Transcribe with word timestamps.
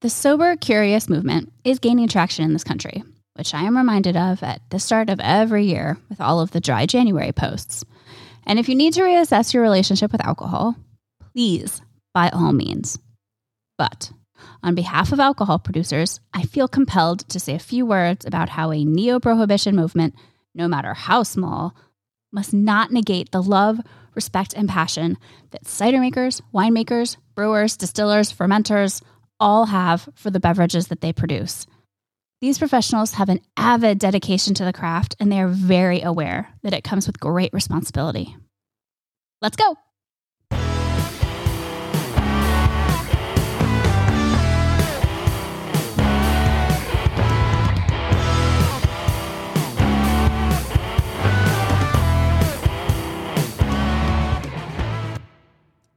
The 0.00 0.08
sober 0.08 0.56
curious 0.56 1.10
movement 1.10 1.52
is 1.62 1.78
gaining 1.78 2.08
traction 2.08 2.46
in 2.46 2.54
this 2.54 2.64
country, 2.64 3.04
which 3.34 3.52
I 3.52 3.64
am 3.64 3.76
reminded 3.76 4.16
of 4.16 4.42
at 4.42 4.62
the 4.70 4.78
start 4.78 5.10
of 5.10 5.20
every 5.20 5.66
year 5.66 5.98
with 6.08 6.22
all 6.22 6.40
of 6.40 6.52
the 6.52 6.60
dry 6.60 6.86
January 6.86 7.32
posts. 7.32 7.84
And 8.46 8.58
if 8.58 8.70
you 8.70 8.74
need 8.74 8.94
to 8.94 9.02
reassess 9.02 9.52
your 9.52 9.62
relationship 9.62 10.10
with 10.10 10.24
alcohol, 10.24 10.74
please, 11.34 11.82
by 12.14 12.30
all 12.30 12.54
means. 12.54 12.98
But 13.76 14.10
on 14.62 14.74
behalf 14.74 15.12
of 15.12 15.20
alcohol 15.20 15.58
producers, 15.58 16.18
I 16.32 16.44
feel 16.44 16.66
compelled 16.66 17.28
to 17.28 17.38
say 17.38 17.54
a 17.54 17.58
few 17.58 17.84
words 17.84 18.24
about 18.24 18.48
how 18.48 18.72
a 18.72 18.86
neo 18.86 19.20
prohibition 19.20 19.76
movement, 19.76 20.14
no 20.54 20.66
matter 20.66 20.94
how 20.94 21.24
small, 21.24 21.76
must 22.32 22.54
not 22.54 22.90
negate 22.90 23.32
the 23.32 23.42
love, 23.42 23.78
respect, 24.14 24.54
and 24.54 24.66
passion 24.66 25.18
that 25.50 25.66
cider 25.66 26.00
makers, 26.00 26.40
winemakers, 26.54 27.18
brewers, 27.34 27.76
distillers, 27.76 28.32
fermenters 28.32 29.02
all 29.40 29.64
have 29.66 30.08
for 30.14 30.30
the 30.30 30.38
beverages 30.38 30.88
that 30.88 31.00
they 31.00 31.12
produce. 31.12 31.66
These 32.40 32.58
professionals 32.58 33.14
have 33.14 33.28
an 33.28 33.40
avid 33.56 33.98
dedication 33.98 34.54
to 34.54 34.64
the 34.64 34.72
craft 34.72 35.16
and 35.18 35.32
they 35.32 35.40
are 35.40 35.48
very 35.48 36.02
aware 36.02 36.48
that 36.62 36.74
it 36.74 36.84
comes 36.84 37.06
with 37.06 37.18
great 37.18 37.52
responsibility. 37.52 38.36
Let's 39.42 39.56
go. 39.56 39.76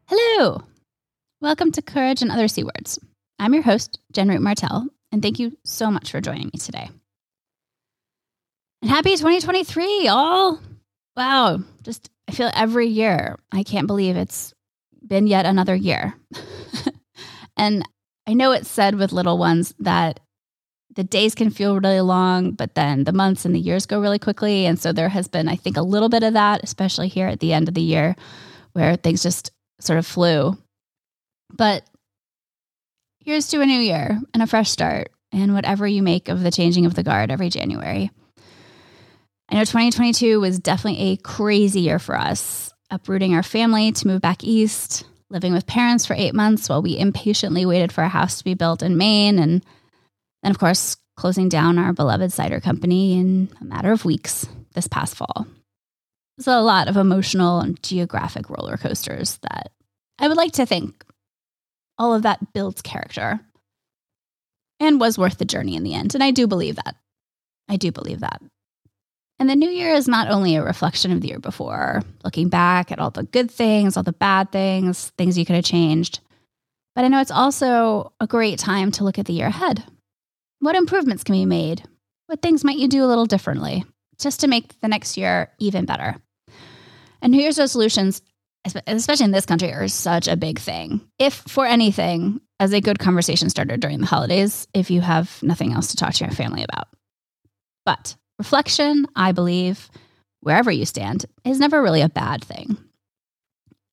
Hello. 0.08 0.62
Welcome 1.40 1.72
to 1.74 1.82
Courage 1.82 2.22
and 2.22 2.32
Other 2.32 2.48
C 2.48 2.64
Words. 2.64 3.00
I'm 3.40 3.54
your 3.54 3.64
host, 3.64 4.00
Jen 4.12 4.30
Root 4.30 4.42
Martell, 4.42 4.88
and 5.12 5.22
thank 5.22 5.40
you 5.40 5.58
so 5.64 5.92
much 5.92 6.12
for 6.12 6.22
joining 6.22 6.50
me 6.54 6.60
today. 6.60 6.90
And 8.82 8.90
happy 8.90 9.12
2023, 9.12 10.08
all. 10.08 10.60
Wow, 11.16 11.60
just 11.84 12.10
I 12.28 12.32
feel 12.32 12.52
every 12.54 12.88
year. 12.88 13.38
I 13.52 13.64
can't 13.64 13.88
believe 13.88 14.16
it's 14.16 14.54
been 15.06 15.28
yet 15.28 15.46
another 15.46 15.76
year. 15.76 16.16
and 17.58 17.88
I 18.28 18.34
know 18.34 18.52
it's 18.52 18.70
said 18.70 18.96
with 18.96 19.12
little 19.12 19.38
ones 19.38 19.74
that 19.80 20.20
the 20.96 21.04
days 21.04 21.36
can 21.36 21.50
feel 21.50 21.80
really 21.80 22.02
long, 22.02 22.52
but 22.52 22.76
then 22.76 23.04
the 23.04 23.12
months 23.12 23.46
and 23.46 23.56
the 23.56 23.60
years 23.60 23.86
go 23.86 24.00
really 24.00 24.20
quickly. 24.20 24.66
And 24.66 24.80
so 24.80 24.94
there 24.94 25.10
has 25.10 25.28
been, 25.28 25.48
I 25.48 25.56
think, 25.56 25.76
a 25.78 25.82
little 25.82 26.10
bit 26.10 26.24
of 26.24 26.34
that, 26.34 26.64
especially 26.64 27.08
here 27.08 27.28
at 27.28 27.40
the 27.40 27.54
end 27.54 27.68
of 27.68 27.74
the 27.74 27.82
year, 27.82 28.16
where 28.74 28.96
things 28.96 29.24
just 29.24 29.52
sort 29.80 30.00
of 30.00 30.06
flew. 30.06 30.58
But 31.52 31.84
here's 33.24 33.48
to 33.48 33.62
a 33.62 33.66
new 33.66 33.80
year 33.80 34.20
and 34.34 34.44
a 34.44 34.48
fresh 34.48 34.70
start 34.70 35.10
and 35.32 35.54
whatever 35.54 35.88
you 35.88 36.04
make 36.04 36.30
of 36.30 36.44
the 36.44 36.52
changing 36.52 36.86
of 36.86 36.94
the 36.94 37.04
guard 37.04 37.32
every 37.32 37.50
January. 37.50 38.12
I 39.50 39.56
know 39.56 39.62
2022 39.62 40.40
was 40.40 40.60
definitely 40.60 41.12
a 41.12 41.18
crazy 41.18 41.82
year 41.82 42.00
for 42.00 42.18
us, 42.18 42.74
uprooting 42.90 43.34
our 43.34 43.44
family 43.44 43.92
to 43.94 44.08
move 44.08 44.22
back 44.22 44.44
east, 44.44 45.06
living 45.30 45.54
with 45.54 45.66
parents 45.66 46.06
for 46.06 46.16
eight 46.16 46.34
months 46.34 46.70
while 46.70 46.82
we 46.82 46.98
impatiently 46.98 47.66
waited 47.66 47.92
for 47.92 48.04
a 48.04 48.10
house 48.10 48.38
to 48.38 48.44
be 48.44 48.54
built 48.54 48.84
in 48.84 48.98
Maine, 48.98 49.40
and 49.40 49.66
then, 50.44 50.52
of 50.52 50.60
course, 50.60 50.98
closing 51.16 51.50
down 51.50 51.78
our 51.78 51.94
beloved 51.94 52.32
cider 52.32 52.60
company 52.60 53.18
in 53.18 53.50
a 53.62 53.66
matter 53.66 53.92
of 53.92 54.06
weeks 54.06 54.48
this 54.74 54.88
past 54.88 55.16
fall. 55.16 55.48
It's 56.38 56.48
a 56.48 56.62
lot 56.62 56.88
of 56.88 56.98
emotional 56.98 57.60
and 57.60 57.82
geographic 57.84 58.50
roller 58.50 58.78
coasters 58.78 59.38
that 59.44 59.72
I 60.20 60.28
would 60.28 60.38
like 60.38 60.54
to 60.54 60.66
think 60.66 61.04
all 61.98 62.14
of 62.14 62.24
that 62.24 62.54
builds 62.54 62.82
character 62.82 63.40
and 64.80 65.00
was 65.00 65.18
worth 65.18 65.38
the 65.38 65.46
journey 65.46 65.76
in 65.76 65.84
the 65.84 65.94
end. 65.94 66.14
And 66.14 66.24
I 66.24 66.32
do 66.32 66.48
believe 66.48 66.76
that. 66.76 66.96
I 67.70 67.78
do 67.78 67.92
believe 67.92 68.20
that. 68.20 68.42
And 69.40 69.50
the 69.50 69.56
new 69.56 69.70
year 69.70 69.94
is 69.94 70.08
not 70.08 70.30
only 70.30 70.56
a 70.56 70.64
reflection 70.64 71.12
of 71.12 71.22
the 71.22 71.30
year 71.30 71.40
before, 71.40 72.02
looking 72.24 72.50
back 72.50 72.92
at 72.92 73.00
all 73.00 73.10
the 73.10 73.24
good 73.24 73.50
things, 73.50 73.98
all 73.98 74.04
the 74.04 74.14
bad 74.14 74.52
things, 74.52 75.12
things 75.18 75.38
you 75.38 75.46
could 75.46 75.56
have 75.56 75.66
changed, 75.66 76.20
but 76.96 77.04
I 77.04 77.08
know 77.08 77.20
it's 77.20 77.32
also 77.32 78.14
a 78.20 78.28
great 78.28 78.60
time 78.60 78.92
to 78.92 79.04
look 79.04 79.18
at 79.18 79.26
the 79.26 79.34
year 79.34 79.48
ahead. 79.48 79.84
What 80.60 80.76
improvements 80.76 81.24
can 81.24 81.34
be 81.34 81.46
made? 81.46 81.84
What 82.28 82.42
things 82.42 82.64
might 82.64 82.78
you 82.78 82.88
do 82.88 83.04
a 83.04 83.08
little 83.08 83.26
differently 83.26 83.84
just 84.20 84.42
to 84.42 84.48
make 84.48 84.80
the 84.82 84.88
next 84.88 85.18
year 85.18 85.52
even 85.60 85.86
better? 85.86 86.16
And 87.22 87.32
New 87.32 87.42
Year's 87.42 87.58
resolutions 87.60 88.22
especially 88.88 89.26
in 89.26 89.32
this 89.32 89.46
country, 89.46 89.74
are 89.74 89.88
such 89.88 90.28
a 90.28 90.38
big 90.38 90.60
thing. 90.60 91.02
If 91.20 91.34
for 91.34 91.66
anything, 91.66 92.42
as 92.60 92.74
a 92.74 92.82
good 92.82 93.00
conversation 93.00 93.50
starter 93.50 93.78
during 93.78 94.00
the 94.00 94.06
holidays, 94.06 94.68
if 94.74 94.90
you 94.90 95.02
have 95.02 95.42
nothing 95.44 95.74
else 95.74 95.88
to 95.88 95.98
talk 95.98 96.14
to 96.14 96.24
your 96.24 96.34
family 96.34 96.64
about. 96.64 96.88
But 97.86 98.16
reflection, 98.38 99.06
I 99.16 99.34
believe, 99.34 99.90
wherever 100.40 100.72
you 100.72 100.86
stand, 100.86 101.26
is 101.44 101.60
never 101.60 101.82
really 101.82 102.02
a 102.02 102.10
bad 102.10 102.44
thing. 102.44 102.78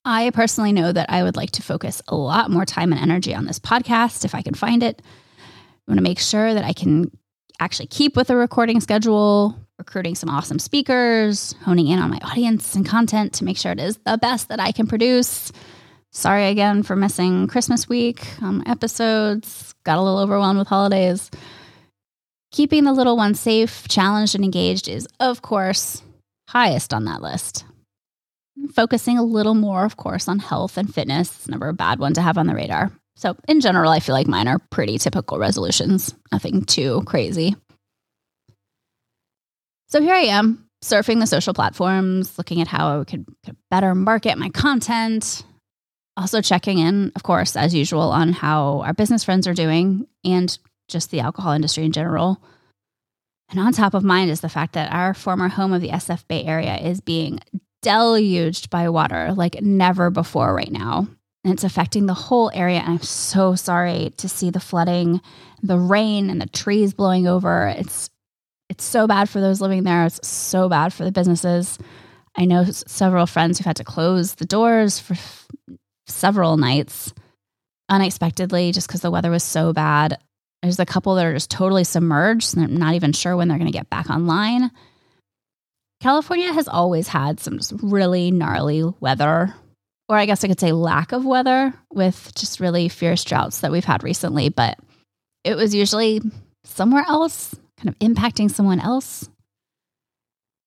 I 0.04 0.30
personally 0.30 0.72
know 0.72 0.92
that 0.92 1.10
I 1.10 1.22
would 1.22 1.36
like 1.36 1.50
to 1.52 1.62
focus 1.62 2.00
a 2.08 2.16
lot 2.16 2.50
more 2.50 2.64
time 2.64 2.92
and 2.92 3.00
energy 3.00 3.34
on 3.34 3.44
this 3.44 3.58
podcast 3.58 4.24
if 4.24 4.34
I 4.34 4.42
can 4.42 4.54
find 4.54 4.82
it. 4.82 5.02
I 5.04 5.90
want 5.90 5.98
to 5.98 6.02
make 6.02 6.18
sure 6.18 6.54
that 6.54 6.64
I 6.64 6.72
can 6.72 7.10
actually 7.58 7.88
keep 7.88 8.16
with 8.16 8.28
the 8.28 8.36
recording 8.36 8.80
schedule, 8.80 9.56
recruiting 9.80 10.14
some 10.14 10.28
awesome 10.28 10.58
speakers, 10.58 11.54
honing 11.64 11.88
in 11.88 11.98
on 11.98 12.10
my 12.10 12.20
audience 12.22 12.76
and 12.76 12.86
content 12.86 13.32
to 13.32 13.44
make 13.44 13.56
sure 13.56 13.72
it 13.72 13.80
is 13.80 13.98
the 14.04 14.18
best 14.18 14.50
that 14.50 14.60
I 14.60 14.72
can 14.72 14.86
produce. 14.86 15.50
Sorry 16.12 16.48
again 16.48 16.82
for 16.82 16.96
missing 16.96 17.46
Christmas 17.48 17.88
week 17.88 18.26
my 18.42 18.62
episodes. 18.66 19.74
Got 19.84 19.96
a 19.96 20.02
little 20.02 20.18
overwhelmed 20.18 20.58
with 20.58 20.68
holidays. 20.68 21.30
Keeping 22.52 22.84
the 22.84 22.92
little 22.92 23.16
ones 23.16 23.40
safe, 23.40 23.88
challenged, 23.88 24.34
and 24.34 24.44
engaged 24.44 24.86
is, 24.86 25.08
of 25.18 25.40
course, 25.40 26.02
highest 26.48 26.92
on 26.92 27.06
that 27.06 27.22
list. 27.22 27.64
Focusing 28.74 29.16
a 29.16 29.22
little 29.22 29.54
more, 29.54 29.86
of 29.86 29.96
course, 29.96 30.28
on 30.28 30.40
health 30.40 30.76
and 30.76 30.92
fitness. 30.92 31.30
It's 31.30 31.48
never 31.48 31.68
a 31.68 31.72
bad 31.72 32.00
one 32.00 32.12
to 32.14 32.20
have 32.20 32.36
on 32.36 32.46
the 32.46 32.54
radar. 32.54 32.92
So, 33.16 33.34
in 33.48 33.60
general, 33.60 33.90
I 33.90 34.00
feel 34.00 34.14
like 34.14 34.26
mine 34.26 34.48
are 34.48 34.58
pretty 34.58 34.98
typical 34.98 35.38
resolutions, 35.38 36.14
nothing 36.32 36.64
too 36.64 37.02
crazy. 37.06 37.56
So 39.90 40.00
here 40.00 40.14
I 40.14 40.20
am 40.20 40.66
surfing 40.84 41.18
the 41.18 41.26
social 41.26 41.52
platforms, 41.52 42.38
looking 42.38 42.60
at 42.60 42.68
how 42.68 43.00
I 43.00 43.04
could, 43.04 43.26
could 43.44 43.56
better 43.70 43.94
market 43.94 44.38
my 44.38 44.48
content. 44.48 45.44
Also, 46.16 46.40
checking 46.40 46.78
in, 46.78 47.10
of 47.16 47.22
course, 47.24 47.56
as 47.56 47.74
usual, 47.74 48.02
on 48.02 48.32
how 48.32 48.82
our 48.82 48.92
business 48.92 49.24
friends 49.24 49.48
are 49.48 49.54
doing 49.54 50.06
and 50.24 50.58
just 50.88 51.10
the 51.10 51.20
alcohol 51.20 51.52
industry 51.52 51.84
in 51.84 51.92
general. 51.92 52.40
And 53.48 53.58
on 53.58 53.72
top 53.72 53.94
of 53.94 54.04
mind 54.04 54.30
is 54.30 54.42
the 54.42 54.48
fact 54.48 54.74
that 54.74 54.92
our 54.92 55.12
former 55.12 55.48
home 55.48 55.72
of 55.72 55.80
the 55.80 55.88
SF 55.88 56.26
Bay 56.28 56.44
Area 56.44 56.76
is 56.76 57.00
being 57.00 57.40
deluged 57.82 58.70
by 58.70 58.88
water 58.90 59.32
like 59.34 59.60
never 59.60 60.10
before 60.10 60.54
right 60.54 60.70
now. 60.70 61.08
And 61.42 61.54
it's 61.54 61.64
affecting 61.64 62.06
the 62.06 62.14
whole 62.14 62.50
area. 62.54 62.78
And 62.78 62.90
I'm 62.90 63.02
so 63.02 63.56
sorry 63.56 64.12
to 64.18 64.28
see 64.28 64.50
the 64.50 64.60
flooding, 64.60 65.20
the 65.62 65.78
rain, 65.78 66.30
and 66.30 66.40
the 66.40 66.46
trees 66.46 66.94
blowing 66.94 67.26
over. 67.26 67.66
It's 67.68 68.10
it's 68.70 68.84
so 68.84 69.08
bad 69.08 69.28
for 69.28 69.40
those 69.40 69.60
living 69.60 69.82
there. 69.82 70.06
It's 70.06 70.26
so 70.26 70.68
bad 70.68 70.94
for 70.94 71.04
the 71.04 71.10
businesses. 71.12 71.76
I 72.36 72.44
know 72.44 72.64
several 72.64 73.26
friends 73.26 73.58
who've 73.58 73.66
had 73.66 73.76
to 73.76 73.84
close 73.84 74.36
the 74.36 74.44
doors 74.44 75.00
for 75.00 75.14
f- 75.14 75.48
several 76.06 76.56
nights 76.56 77.12
unexpectedly 77.88 78.70
just 78.70 78.86
because 78.86 79.00
the 79.00 79.10
weather 79.10 79.30
was 79.30 79.42
so 79.42 79.72
bad. 79.72 80.18
There's 80.62 80.78
a 80.78 80.86
couple 80.86 81.16
that 81.16 81.26
are 81.26 81.34
just 81.34 81.50
totally 81.50 81.82
submerged 81.82 82.56
and 82.56 82.62
they're 82.62 82.78
not 82.78 82.94
even 82.94 83.12
sure 83.12 83.36
when 83.36 83.48
they're 83.48 83.58
going 83.58 83.70
to 83.70 83.76
get 83.76 83.90
back 83.90 84.08
online. 84.08 84.70
California 86.00 86.52
has 86.52 86.68
always 86.68 87.08
had 87.08 87.40
some 87.40 87.58
just 87.58 87.72
really 87.82 88.30
gnarly 88.30 88.84
weather, 89.00 89.52
or 90.08 90.16
I 90.16 90.26
guess 90.26 90.44
I 90.44 90.48
could 90.48 90.60
say 90.60 90.70
lack 90.70 91.10
of 91.10 91.26
weather 91.26 91.74
with 91.92 92.32
just 92.36 92.60
really 92.60 92.88
fierce 92.88 93.24
droughts 93.24 93.60
that 93.60 93.72
we've 93.72 93.84
had 93.84 94.04
recently, 94.04 94.48
but 94.48 94.78
it 95.42 95.56
was 95.56 95.74
usually 95.74 96.22
somewhere 96.64 97.04
else 97.06 97.54
kind 97.80 97.88
of 97.88 97.98
impacting 97.98 98.50
someone 98.50 98.80
else. 98.80 99.28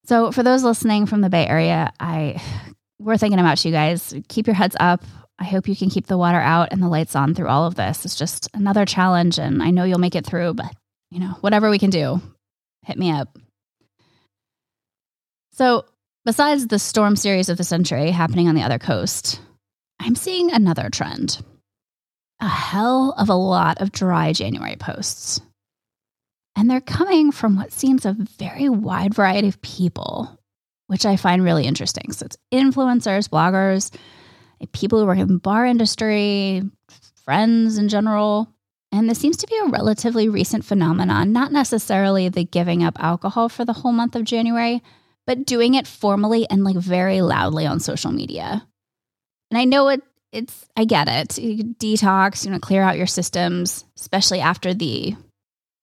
So, 0.06 0.32
for 0.32 0.44
those 0.44 0.64
listening 0.64 1.06
from 1.06 1.22
the 1.22 1.30
Bay 1.30 1.48
Area, 1.48 1.94
I 2.00 2.42
we're 3.00 3.18
thinking 3.18 3.40
about 3.40 3.64
you 3.64 3.72
guys. 3.72 4.14
Keep 4.28 4.48
your 4.48 4.56
heads 4.56 4.76
up. 4.80 5.04
I 5.40 5.46
hope 5.46 5.68
you 5.68 5.76
can 5.76 5.90
keep 5.90 6.08
the 6.08 6.18
water 6.18 6.40
out 6.40 6.70
and 6.72 6.82
the 6.82 6.88
lights 6.88 7.16
on 7.16 7.34
through 7.34 7.48
all 7.48 7.66
of 7.66 7.76
this. 7.76 8.06
It's 8.06 8.16
just 8.16 8.50
another 8.54 8.86
challenge, 8.86 9.40
and 9.40 9.62
I 9.62 9.72
know 9.72 9.84
you'll 9.84 10.00
make 10.00 10.16
it 10.16 10.26
through. 10.26 10.56
But 10.56 10.74
you 11.10 11.20
know, 11.20 11.38
whatever 11.42 11.70
we 11.70 11.80
can 11.80 11.90
do, 11.90 12.22
hit 12.86 12.98
me 12.98 13.12
up. 13.12 13.38
So, 15.54 15.86
besides 16.26 16.68
the 16.68 16.80
storm 16.80 17.16
series 17.16 17.50
of 17.50 17.58
the 17.58 17.64
century 17.64 18.12
happening 18.12 18.48
on 18.48 18.56
the 18.56 18.64
other 18.64 18.80
coast, 18.80 19.40
I'm 20.00 20.16
seeing 20.16 20.52
another 20.52 20.90
trend 20.90 21.42
a 22.42 22.48
hell 22.48 23.14
of 23.18 23.30
a 23.30 23.34
lot 23.34 23.80
of 23.82 23.94
dry 23.94 24.34
January 24.34 24.76
posts. 24.76 25.40
And 26.56 26.70
they're 26.70 26.82
coming 26.82 27.32
from 27.32 27.56
what 27.56 27.72
seems 27.72 28.06
a 28.06 28.14
very 28.14 28.70
wide 28.70 29.14
variety 29.14 29.48
of 29.48 29.62
people, 29.62 30.40
which 30.88 31.06
I 31.06 31.18
find 31.18 31.44
really 31.44 31.66
interesting. 31.66 32.12
So 32.12 32.26
it's 32.26 32.38
influencers, 32.54 33.28
bloggers, 33.28 33.94
people 34.72 35.00
who 35.00 35.06
work 35.06 35.18
in 35.18 35.28
the 35.28 35.40
bar 35.40 35.66
industry, 35.66 36.62
friends 37.26 37.78
in 37.78 37.90
general. 37.90 38.50
And 38.92 39.10
this 39.10 39.18
seems 39.18 39.38
to 39.38 39.48
be 39.48 39.58
a 39.58 39.70
relatively 39.70 40.30
recent 40.30 40.64
phenomenon, 40.64 41.32
not 41.32 41.52
necessarily 41.52 42.30
the 42.30 42.44
giving 42.44 42.84
up 42.84 43.02
alcohol 43.04 43.50
for 43.50 43.66
the 43.66 43.74
whole 43.74 43.92
month 43.92 44.16
of 44.16 44.24
January, 44.24 44.84
but 45.26 45.46
doing 45.46 45.74
it 45.74 45.88
formally 45.88 46.48
and 46.50 46.64
like 46.64 46.76
very 46.76 47.22
loudly 47.22 47.66
on 47.66 47.80
social 47.80 48.12
media. 48.12 48.68
And 49.50 49.58
I 49.58 49.66
know 49.66 49.88
it 49.90 50.04
it's 50.32 50.66
I 50.76 50.86
get 50.86 51.08
it. 51.08 51.38
You 51.38 51.64
detox, 51.64 52.44
you 52.44 52.52
know, 52.52 52.60
clear 52.60 52.82
out 52.82 52.98
your 52.98 53.08
systems, 53.08 53.86
especially 53.98 54.42
after 54.42 54.74
the 54.74 55.16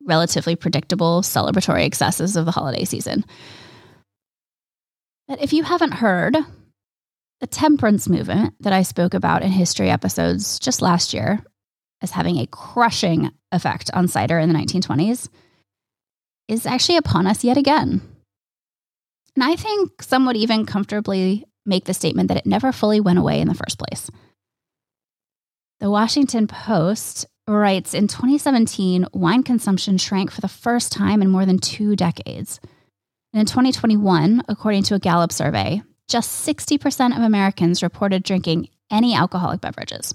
relatively 0.04 0.56
predictable 0.56 1.22
celebratory 1.22 1.84
excesses 1.84 2.36
of 2.36 2.44
the 2.44 2.50
holiday 2.50 2.84
season. 2.84 3.24
But 5.28 5.42
if 5.42 5.52
you 5.52 5.62
haven't 5.62 5.92
heard, 5.92 6.36
the 7.40 7.46
temperance 7.46 8.08
movement 8.08 8.54
that 8.60 8.72
I 8.72 8.82
spoke 8.82 9.14
about 9.14 9.42
in 9.42 9.50
history 9.50 9.90
episodes 9.90 10.58
just 10.58 10.82
last 10.82 11.14
year 11.14 11.42
as 12.02 12.10
having 12.10 12.38
a 12.38 12.46
crushing 12.46 13.30
effect 13.52 13.90
on 13.94 14.08
cider 14.08 14.38
in 14.38 14.52
the 14.52 14.58
1920s 14.58 15.28
is 16.48 16.66
actually 16.66 16.96
upon 16.96 17.26
us 17.26 17.44
yet 17.44 17.56
again. 17.56 18.00
And 19.36 19.44
I 19.44 19.56
think 19.56 20.02
some 20.02 20.26
would 20.26 20.36
even 20.36 20.66
comfortably 20.66 21.44
make 21.64 21.84
the 21.84 21.94
statement 21.94 22.28
that 22.28 22.36
it 22.36 22.46
never 22.46 22.72
fully 22.72 23.00
went 23.00 23.18
away 23.18 23.40
in 23.40 23.48
the 23.48 23.54
first 23.54 23.78
place. 23.78 24.10
The 25.78 25.90
Washington 25.90 26.46
Post 26.46 27.26
writes 27.48 27.94
in 27.94 28.06
2017, 28.06 29.06
wine 29.12 29.42
consumption 29.42 29.98
shrank 29.98 30.30
for 30.30 30.40
the 30.40 30.48
first 30.48 30.92
time 30.92 31.22
in 31.22 31.30
more 31.30 31.46
than 31.46 31.58
two 31.58 31.96
decades. 31.96 32.60
And 33.32 33.40
in 33.40 33.46
2021, 33.46 34.42
according 34.48 34.84
to 34.84 34.94
a 34.94 34.98
Gallup 35.00 35.32
survey, 35.32 35.82
just 36.08 36.46
60% 36.46 37.16
of 37.16 37.22
Americans 37.22 37.82
reported 37.82 38.22
drinking 38.22 38.68
any 38.90 39.14
alcoholic 39.14 39.60
beverages 39.60 40.14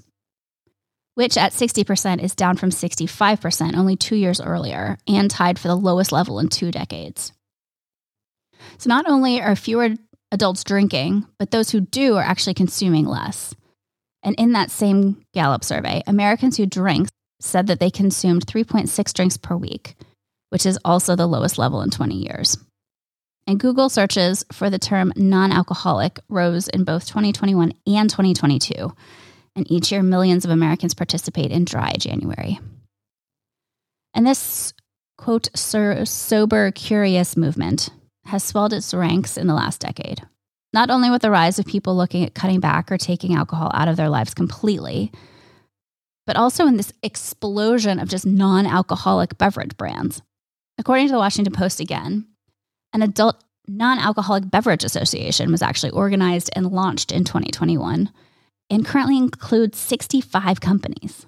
which 1.16 1.38
at 1.38 1.52
60% 1.52 2.22
is 2.22 2.34
down 2.34 2.58
from 2.58 2.68
65% 2.68 3.74
only 3.74 3.96
two 3.96 4.16
years 4.16 4.38
earlier 4.38 4.98
and 5.08 5.30
tied 5.30 5.58
for 5.58 5.66
the 5.66 5.76
lowest 5.76 6.12
level 6.12 6.38
in 6.38 6.48
two 6.48 6.70
decades. 6.70 7.32
So 8.76 8.88
not 8.88 9.08
only 9.08 9.40
are 9.40 9.56
fewer 9.56 9.94
adults 10.30 10.62
drinking, 10.62 11.26
but 11.38 11.50
those 11.50 11.70
who 11.70 11.80
do 11.80 12.16
are 12.16 12.22
actually 12.22 12.52
consuming 12.52 13.06
less. 13.06 13.54
And 14.22 14.34
in 14.38 14.52
that 14.52 14.70
same 14.70 15.22
Gallup 15.32 15.64
survey, 15.64 16.02
Americans 16.06 16.58
who 16.58 16.66
drink 16.66 17.08
said 17.40 17.66
that 17.66 17.80
they 17.80 17.90
consumed 17.90 18.46
3.6 18.46 19.12
drinks 19.12 19.36
per 19.36 19.56
week, 19.56 19.96
which 20.50 20.66
is 20.66 20.78
also 20.84 21.16
the 21.16 21.26
lowest 21.26 21.58
level 21.58 21.82
in 21.82 21.90
20 21.90 22.14
years. 22.14 22.56
And 23.46 23.60
Google 23.60 23.88
searches 23.88 24.44
for 24.52 24.70
the 24.70 24.78
term 24.78 25.12
non 25.16 25.52
alcoholic 25.52 26.18
rose 26.28 26.68
in 26.68 26.84
both 26.84 27.06
2021 27.06 27.72
and 27.86 28.10
2022 28.10 28.92
and 29.56 29.70
each 29.72 29.90
year 29.90 30.02
millions 30.02 30.44
of 30.44 30.50
Americans 30.50 30.94
participate 30.94 31.50
in 31.50 31.64
Dry 31.64 31.92
January. 31.98 32.60
And 34.14 34.26
this, 34.26 34.72
quote, 35.16 35.48
sober 35.56 36.70
curious 36.70 37.36
movement 37.36 37.88
has 38.26 38.44
swelled 38.44 38.72
its 38.72 38.92
ranks 38.92 39.36
in 39.36 39.46
the 39.46 39.54
last 39.54 39.80
decade, 39.80 40.22
not 40.72 40.90
only 40.90 41.10
with 41.10 41.22
the 41.22 41.30
rise 41.30 41.58
of 41.58 41.66
people 41.66 41.96
looking 41.96 42.24
at 42.24 42.34
cutting 42.34 42.60
back 42.60 42.92
or 42.92 42.98
taking 42.98 43.34
alcohol 43.34 43.70
out 43.74 43.88
of 43.88 43.96
their 43.96 44.08
lives 44.08 44.34
completely, 44.34 45.10
but 46.26 46.36
also 46.36 46.66
in 46.66 46.76
this 46.76 46.92
explosion 47.02 47.98
of 47.98 48.08
just 48.08 48.26
non 48.26 48.66
alcoholic 48.66 49.38
beverage 49.38 49.76
brands. 49.76 50.22
According 50.78 51.06
to 51.06 51.12
the 51.12 51.18
Washington 51.18 51.54
Post 51.54 51.80
again, 51.80 52.26
an 52.92 53.02
adult 53.02 53.42
non 53.68 53.98
alcoholic 53.98 54.50
beverage 54.50 54.84
association 54.84 55.50
was 55.50 55.62
actually 55.62 55.90
organized 55.90 56.50
and 56.54 56.70
launched 56.70 57.12
in 57.12 57.24
2021 57.24 58.10
and 58.70 58.84
currently 58.84 59.16
includes 59.16 59.78
65 59.78 60.60
companies. 60.60 61.26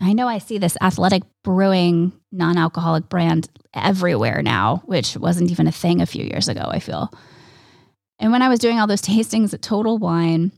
I 0.00 0.12
know 0.12 0.28
I 0.28 0.38
see 0.38 0.58
this 0.58 0.76
athletic 0.80 1.22
brewing 1.42 2.12
non 2.30 2.56
alcoholic 2.56 3.08
brand 3.08 3.48
everywhere 3.74 4.42
now, 4.42 4.82
which 4.86 5.16
wasn't 5.16 5.50
even 5.50 5.66
a 5.66 5.72
thing 5.72 6.00
a 6.00 6.06
few 6.06 6.24
years 6.24 6.48
ago, 6.48 6.62
I 6.68 6.78
feel. 6.78 7.12
And 8.18 8.32
when 8.32 8.42
I 8.42 8.48
was 8.48 8.58
doing 8.58 8.78
all 8.80 8.86
those 8.86 9.02
tastings 9.02 9.54
at 9.54 9.62
Total 9.62 9.96
Wine, 9.96 10.52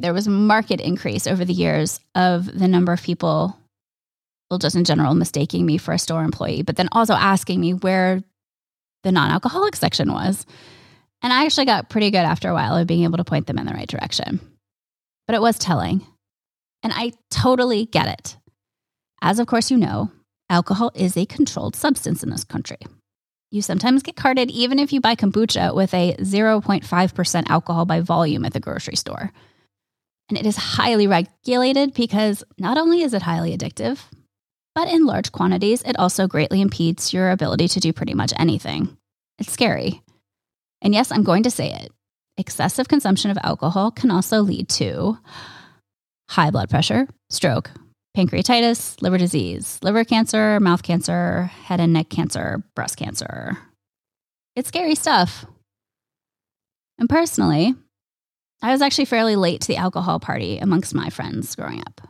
there 0.00 0.14
was 0.14 0.26
a 0.26 0.30
market 0.30 0.80
increase 0.80 1.26
over 1.26 1.44
the 1.44 1.52
years 1.52 2.00
of 2.14 2.46
the 2.46 2.68
number 2.68 2.92
of 2.92 3.02
people, 3.02 3.56
well, 4.50 4.58
just 4.58 4.76
in 4.76 4.84
general, 4.84 5.14
mistaking 5.14 5.66
me 5.66 5.78
for 5.78 5.92
a 5.92 5.98
store 5.98 6.24
employee, 6.24 6.62
but 6.62 6.76
then 6.76 6.88
also 6.92 7.14
asking 7.14 7.60
me 7.60 7.74
where 7.74 8.22
the 9.02 9.12
non 9.12 9.30
alcoholic 9.30 9.76
section 9.76 10.12
was. 10.12 10.46
And 11.22 11.32
I 11.32 11.44
actually 11.44 11.66
got 11.66 11.88
pretty 11.88 12.10
good 12.10 12.18
after 12.18 12.48
a 12.48 12.54
while 12.54 12.76
of 12.76 12.86
being 12.86 13.04
able 13.04 13.18
to 13.18 13.24
point 13.24 13.46
them 13.46 13.58
in 13.58 13.66
the 13.66 13.72
right 13.72 13.88
direction 13.88 14.40
but 15.26 15.36
it 15.36 15.40
was 15.42 15.58
telling. 15.58 16.06
And 16.82 16.92
I 16.94 17.12
totally 17.30 17.86
get 17.86 18.08
it. 18.08 18.36
As 19.20 19.38
of 19.38 19.46
course 19.46 19.70
you 19.70 19.76
know, 19.76 20.10
alcohol 20.50 20.90
is 20.94 21.16
a 21.16 21.26
controlled 21.26 21.76
substance 21.76 22.22
in 22.22 22.30
this 22.30 22.44
country. 22.44 22.78
You 23.50 23.62
sometimes 23.62 24.02
get 24.02 24.16
carded 24.16 24.50
even 24.50 24.78
if 24.78 24.92
you 24.92 25.00
buy 25.00 25.14
kombucha 25.14 25.74
with 25.74 25.94
a 25.94 26.16
0.5% 26.18 27.50
alcohol 27.50 27.84
by 27.84 28.00
volume 28.00 28.44
at 28.44 28.52
the 28.52 28.60
grocery 28.60 28.96
store. 28.96 29.32
And 30.32 30.38
it 30.38 30.46
is 30.46 30.56
highly 30.56 31.06
regulated 31.06 31.92
because 31.92 32.42
not 32.58 32.78
only 32.78 33.02
is 33.02 33.12
it 33.12 33.20
highly 33.20 33.54
addictive, 33.54 33.98
but 34.74 34.88
in 34.88 35.04
large 35.04 35.30
quantities, 35.30 35.82
it 35.82 35.98
also 35.98 36.26
greatly 36.26 36.62
impedes 36.62 37.12
your 37.12 37.30
ability 37.30 37.68
to 37.68 37.80
do 37.80 37.92
pretty 37.92 38.14
much 38.14 38.32
anything. 38.38 38.96
It's 39.38 39.52
scary. 39.52 40.00
And 40.80 40.94
yes, 40.94 41.12
I'm 41.12 41.22
going 41.22 41.42
to 41.42 41.50
say 41.50 41.70
it 41.70 41.92
excessive 42.38 42.88
consumption 42.88 43.30
of 43.30 43.36
alcohol 43.42 43.90
can 43.90 44.10
also 44.10 44.40
lead 44.40 44.70
to 44.70 45.18
high 46.30 46.50
blood 46.50 46.70
pressure, 46.70 47.06
stroke, 47.28 47.70
pancreatitis, 48.16 49.02
liver 49.02 49.18
disease, 49.18 49.78
liver 49.82 50.02
cancer, 50.02 50.58
mouth 50.60 50.82
cancer, 50.82 51.50
head 51.64 51.78
and 51.78 51.92
neck 51.92 52.08
cancer, 52.08 52.62
breast 52.74 52.96
cancer. 52.96 53.58
It's 54.56 54.68
scary 54.68 54.94
stuff. 54.94 55.44
And 56.98 57.06
personally, 57.06 57.74
I 58.62 58.70
was 58.70 58.80
actually 58.80 59.06
fairly 59.06 59.36
late 59.36 59.60
to 59.62 59.68
the 59.68 59.76
alcohol 59.76 60.20
party 60.20 60.58
amongst 60.58 60.94
my 60.94 61.10
friends 61.10 61.54
growing 61.56 61.80
up. 61.80 62.00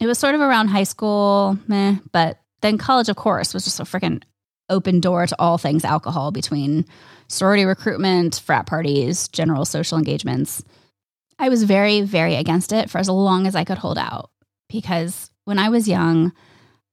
It 0.00 0.06
was 0.06 0.18
sort 0.18 0.34
of 0.34 0.40
around 0.40 0.68
high 0.68 0.84
school, 0.84 1.58
meh, 1.68 1.96
but 2.12 2.40
then 2.60 2.76
college, 2.76 3.08
of 3.08 3.16
course, 3.16 3.54
was 3.54 3.64
just 3.64 3.80
a 3.80 3.84
freaking 3.84 4.22
open 4.68 5.00
door 5.00 5.26
to 5.26 5.36
all 5.38 5.58
things 5.58 5.84
alcohol 5.84 6.32
between 6.32 6.84
sorority 7.28 7.64
recruitment, 7.64 8.40
frat 8.44 8.66
parties, 8.66 9.28
general 9.28 9.64
social 9.64 9.98
engagements. 9.98 10.64
I 11.38 11.48
was 11.48 11.64
very, 11.64 12.02
very 12.02 12.34
against 12.34 12.72
it 12.72 12.90
for 12.90 12.98
as 12.98 13.08
long 13.08 13.46
as 13.46 13.54
I 13.54 13.64
could 13.64 13.78
hold 13.78 13.98
out 13.98 14.30
because 14.68 15.30
when 15.44 15.58
I 15.58 15.68
was 15.68 15.88
young, 15.88 16.32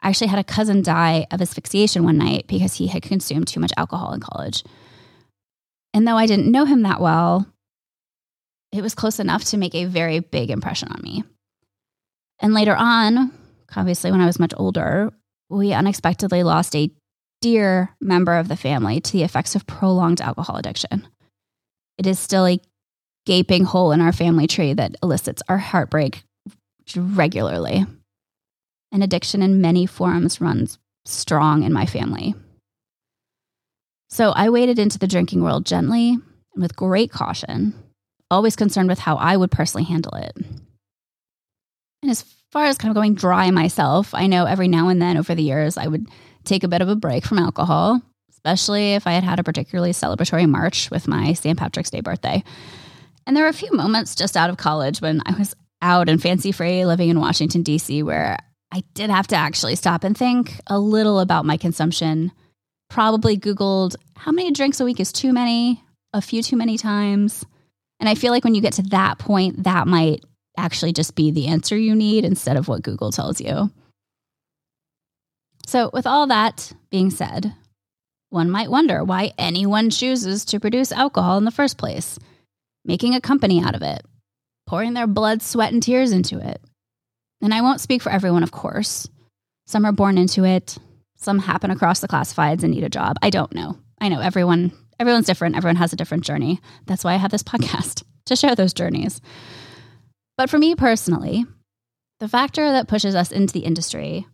I 0.01 0.09
actually 0.09 0.27
had 0.27 0.39
a 0.39 0.43
cousin 0.43 0.81
die 0.83 1.25
of 1.31 1.41
asphyxiation 1.41 2.03
one 2.03 2.17
night 2.17 2.45
because 2.47 2.75
he 2.75 2.87
had 2.87 3.01
consumed 3.01 3.47
too 3.47 3.59
much 3.59 3.73
alcohol 3.77 4.13
in 4.13 4.19
college. 4.19 4.63
And 5.93 6.07
though 6.07 6.17
I 6.17 6.27
didn't 6.27 6.51
know 6.51 6.65
him 6.65 6.83
that 6.83 7.01
well, 7.01 7.47
it 8.71 8.81
was 8.81 8.95
close 8.95 9.19
enough 9.19 9.43
to 9.45 9.57
make 9.57 9.75
a 9.75 9.85
very 9.85 10.19
big 10.19 10.49
impression 10.49 10.89
on 10.89 11.01
me. 11.01 11.23
And 12.39 12.53
later 12.53 12.75
on, 12.75 13.31
obviously, 13.75 14.11
when 14.11 14.21
I 14.21 14.25
was 14.25 14.39
much 14.39 14.53
older, 14.57 15.11
we 15.49 15.73
unexpectedly 15.73 16.43
lost 16.43 16.75
a 16.75 16.91
dear 17.41 17.95
member 18.01 18.35
of 18.35 18.47
the 18.47 18.55
family 18.55 18.99
to 18.99 19.11
the 19.11 19.23
effects 19.23 19.55
of 19.55 19.67
prolonged 19.67 20.21
alcohol 20.21 20.57
addiction. 20.57 21.07
It 21.97 22.05
is 22.05 22.19
still 22.19 22.45
a 22.45 22.59
gaping 23.25 23.63
hole 23.63 23.91
in 23.91 24.01
our 24.01 24.13
family 24.13 24.47
tree 24.47 24.73
that 24.73 24.95
elicits 25.01 25.41
our 25.49 25.57
heartbreak 25.57 26.23
regularly. 26.95 27.85
An 28.91 29.01
addiction 29.01 29.41
in 29.41 29.61
many 29.61 29.85
forms 29.85 30.39
runs 30.39 30.79
strong 31.05 31.63
in 31.63 31.73
my 31.73 31.85
family. 31.85 32.35
So 34.09 34.31
I 34.31 34.49
waded 34.49 34.79
into 34.79 34.97
the 34.97 35.07
drinking 35.07 35.43
world 35.43 35.65
gently 35.65 36.11
and 36.11 36.61
with 36.61 36.75
great 36.75 37.11
caution, 37.11 37.73
always 38.29 38.55
concerned 38.55 38.89
with 38.89 38.99
how 38.99 39.15
I 39.15 39.35
would 39.37 39.51
personally 39.51 39.85
handle 39.85 40.15
it. 40.15 40.35
And 42.01 42.11
as 42.11 42.23
far 42.51 42.65
as 42.65 42.77
kind 42.77 42.91
of 42.91 42.95
going 42.95 43.15
dry 43.15 43.51
myself, 43.51 44.13
I 44.13 44.27
know 44.27 44.45
every 44.45 44.67
now 44.67 44.89
and 44.89 45.01
then 45.01 45.17
over 45.17 45.35
the 45.35 45.43
years 45.43 45.77
I 45.77 45.87
would 45.87 46.07
take 46.43 46.63
a 46.63 46.67
bit 46.67 46.81
of 46.81 46.89
a 46.89 46.95
break 46.95 47.25
from 47.25 47.39
alcohol, 47.39 48.01
especially 48.31 48.93
if 48.93 49.07
I 49.07 49.11
had 49.13 49.23
had 49.23 49.39
a 49.39 49.43
particularly 49.43 49.91
celebratory 49.91 50.47
March 50.47 50.89
with 50.91 51.07
my 51.07 51.33
St. 51.33 51.57
Patrick's 51.57 51.89
Day 51.89 52.01
birthday. 52.01 52.43
And 53.25 53.35
there 53.35 53.43
were 53.43 53.49
a 53.49 53.53
few 53.53 53.71
moments 53.73 54.15
just 54.15 54.37
out 54.37 54.49
of 54.49 54.57
college 54.57 55.01
when 55.01 55.21
I 55.25 55.33
was 55.37 55.53
out 55.81 56.09
and 56.09 56.21
fancy 56.21 56.51
free 56.51 56.85
living 56.85 57.09
in 57.09 57.19
Washington, 57.19 57.61
D.C., 57.61 58.01
where 58.03 58.37
I 58.71 58.83
did 58.93 59.09
have 59.09 59.27
to 59.27 59.35
actually 59.35 59.75
stop 59.75 60.03
and 60.03 60.17
think 60.17 60.59
a 60.67 60.79
little 60.79 61.19
about 61.19 61.45
my 61.45 61.57
consumption. 61.57 62.31
Probably 62.89 63.37
Googled 63.37 63.95
how 64.15 64.31
many 64.31 64.51
drinks 64.51 64.79
a 64.79 64.85
week 64.85 64.99
is 64.99 65.11
too 65.11 65.33
many, 65.33 65.83
a 66.13 66.21
few 66.21 66.41
too 66.41 66.55
many 66.55 66.77
times. 66.77 67.45
And 67.99 68.07
I 68.07 68.15
feel 68.15 68.31
like 68.31 68.43
when 68.43 68.55
you 68.55 68.61
get 68.61 68.73
to 68.73 68.83
that 68.83 69.17
point, 69.17 69.63
that 69.63 69.87
might 69.87 70.23
actually 70.57 70.93
just 70.93 71.15
be 71.15 71.31
the 71.31 71.47
answer 71.47 71.77
you 71.77 71.95
need 71.95 72.25
instead 72.25 72.57
of 72.57 72.67
what 72.67 72.83
Google 72.83 73.11
tells 73.11 73.41
you. 73.41 73.71
So, 75.65 75.89
with 75.93 76.07
all 76.07 76.27
that 76.27 76.71
being 76.89 77.09
said, 77.09 77.53
one 78.29 78.49
might 78.49 78.71
wonder 78.71 79.03
why 79.03 79.33
anyone 79.37 79.89
chooses 79.89 80.45
to 80.45 80.59
produce 80.59 80.91
alcohol 80.91 81.37
in 81.37 81.45
the 81.45 81.51
first 81.51 81.77
place, 81.77 82.17
making 82.85 83.15
a 83.15 83.21
company 83.21 83.61
out 83.61 83.75
of 83.75 83.81
it, 83.81 84.05
pouring 84.65 84.93
their 84.93 85.07
blood, 85.07 85.41
sweat, 85.41 85.73
and 85.73 85.83
tears 85.83 86.11
into 86.11 86.39
it. 86.39 86.61
And 87.41 87.53
I 87.53 87.61
won't 87.61 87.81
speak 87.81 88.01
for 88.01 88.11
everyone, 88.11 88.43
of 88.43 88.51
course, 88.51 89.07
Some 89.67 89.85
are 89.85 89.91
born 89.91 90.17
into 90.17 90.45
it. 90.45 90.77
Some 91.17 91.39
happen 91.39 91.71
across 91.71 91.99
the 91.99 92.07
classifieds 92.07 92.63
and 92.63 92.73
need 92.73 92.85
a 92.85 92.89
job. 92.89 93.17
I 93.21 93.29
don't 93.29 93.53
know. 93.53 93.77
I 93.99 94.07
know 94.07 94.21
everyone 94.21 94.71
everyone's 94.99 95.25
different. 95.25 95.55
Everyone 95.55 95.75
has 95.75 95.93
a 95.93 95.97
different 95.97 96.23
journey. 96.23 96.59
That's 96.85 97.03
why 97.03 97.13
I 97.13 97.17
have 97.17 97.31
this 97.31 97.43
podcast 97.51 98.03
to 98.25 98.35
share 98.35 98.55
those 98.55 98.73
journeys. 98.73 99.21
But 100.37 100.49
for 100.49 100.57
me 100.57 100.75
personally, 100.75 101.45
the 102.19 102.27
factor 102.27 102.71
that 102.71 102.87
pushes 102.87 103.15
us 103.15 103.31
into 103.31 103.53
the 103.53 103.61
industry, 103.61 104.27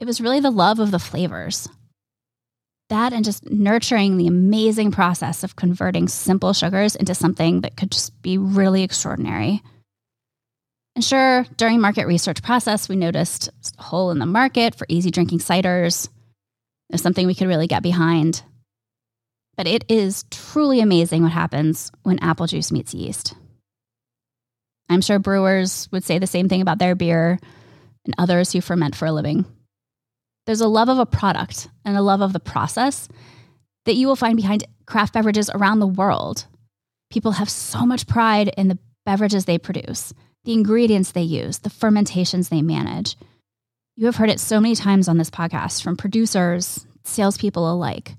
it 0.00 0.06
was 0.06 0.20
really 0.20 0.40
the 0.40 0.50
love 0.50 0.78
of 0.78 0.90
the 0.90 0.98
flavors. 0.98 1.68
That 2.88 3.12
and 3.12 3.24
just 3.24 3.50
nurturing 3.50 4.16
the 4.16 4.28
amazing 4.28 4.92
process 4.92 5.44
of 5.44 5.56
converting 5.56 6.08
simple 6.08 6.52
sugars 6.52 6.96
into 6.96 7.14
something 7.14 7.60
that 7.60 7.76
could 7.76 7.90
just 7.90 8.20
be 8.22 8.38
really 8.38 8.82
extraordinary. 8.82 9.62
And 10.94 11.04
sure, 11.04 11.44
during 11.56 11.80
market 11.80 12.06
research 12.06 12.42
process, 12.42 12.88
we 12.88 12.96
noticed 12.96 13.50
a 13.78 13.82
hole 13.82 14.10
in 14.10 14.18
the 14.18 14.26
market 14.26 14.74
for 14.74 14.86
easy 14.88 15.10
drinking 15.10 15.40
ciders. 15.40 16.08
There's 16.88 17.02
something 17.02 17.26
we 17.26 17.34
could 17.34 17.46
really 17.46 17.66
get 17.66 17.82
behind. 17.82 18.42
But 19.58 19.66
it 19.66 19.84
is 19.88 20.24
truly 20.30 20.78
amazing 20.78 21.24
what 21.24 21.32
happens 21.32 21.90
when 22.04 22.20
apple 22.20 22.46
juice 22.46 22.70
meets 22.70 22.94
yeast. 22.94 23.34
I'm 24.88 25.00
sure 25.00 25.18
brewers 25.18 25.88
would 25.90 26.04
say 26.04 26.20
the 26.20 26.28
same 26.28 26.48
thing 26.48 26.62
about 26.62 26.78
their 26.78 26.94
beer 26.94 27.40
and 28.04 28.14
others 28.16 28.52
who 28.52 28.60
ferment 28.60 28.94
for 28.94 29.06
a 29.06 29.12
living. 29.12 29.44
There's 30.46 30.60
a 30.60 30.68
love 30.68 30.88
of 30.88 31.00
a 31.00 31.06
product 31.06 31.68
and 31.84 31.96
a 31.96 32.02
love 32.02 32.20
of 32.22 32.32
the 32.32 32.38
process 32.38 33.08
that 33.84 33.96
you 33.96 34.06
will 34.06 34.14
find 34.14 34.36
behind 34.36 34.62
craft 34.86 35.12
beverages 35.12 35.50
around 35.50 35.80
the 35.80 35.88
world. 35.88 36.46
People 37.10 37.32
have 37.32 37.50
so 37.50 37.84
much 37.84 38.06
pride 38.06 38.54
in 38.56 38.68
the 38.68 38.78
beverages 39.04 39.44
they 39.44 39.58
produce, 39.58 40.14
the 40.44 40.52
ingredients 40.52 41.10
they 41.10 41.22
use, 41.22 41.58
the 41.58 41.70
fermentations 41.70 42.48
they 42.48 42.62
manage. 42.62 43.16
You 43.96 44.06
have 44.06 44.16
heard 44.16 44.30
it 44.30 44.38
so 44.38 44.60
many 44.60 44.76
times 44.76 45.08
on 45.08 45.18
this 45.18 45.30
podcast 45.30 45.82
from 45.82 45.96
producers, 45.96 46.86
salespeople 47.02 47.68
alike. 47.68 48.14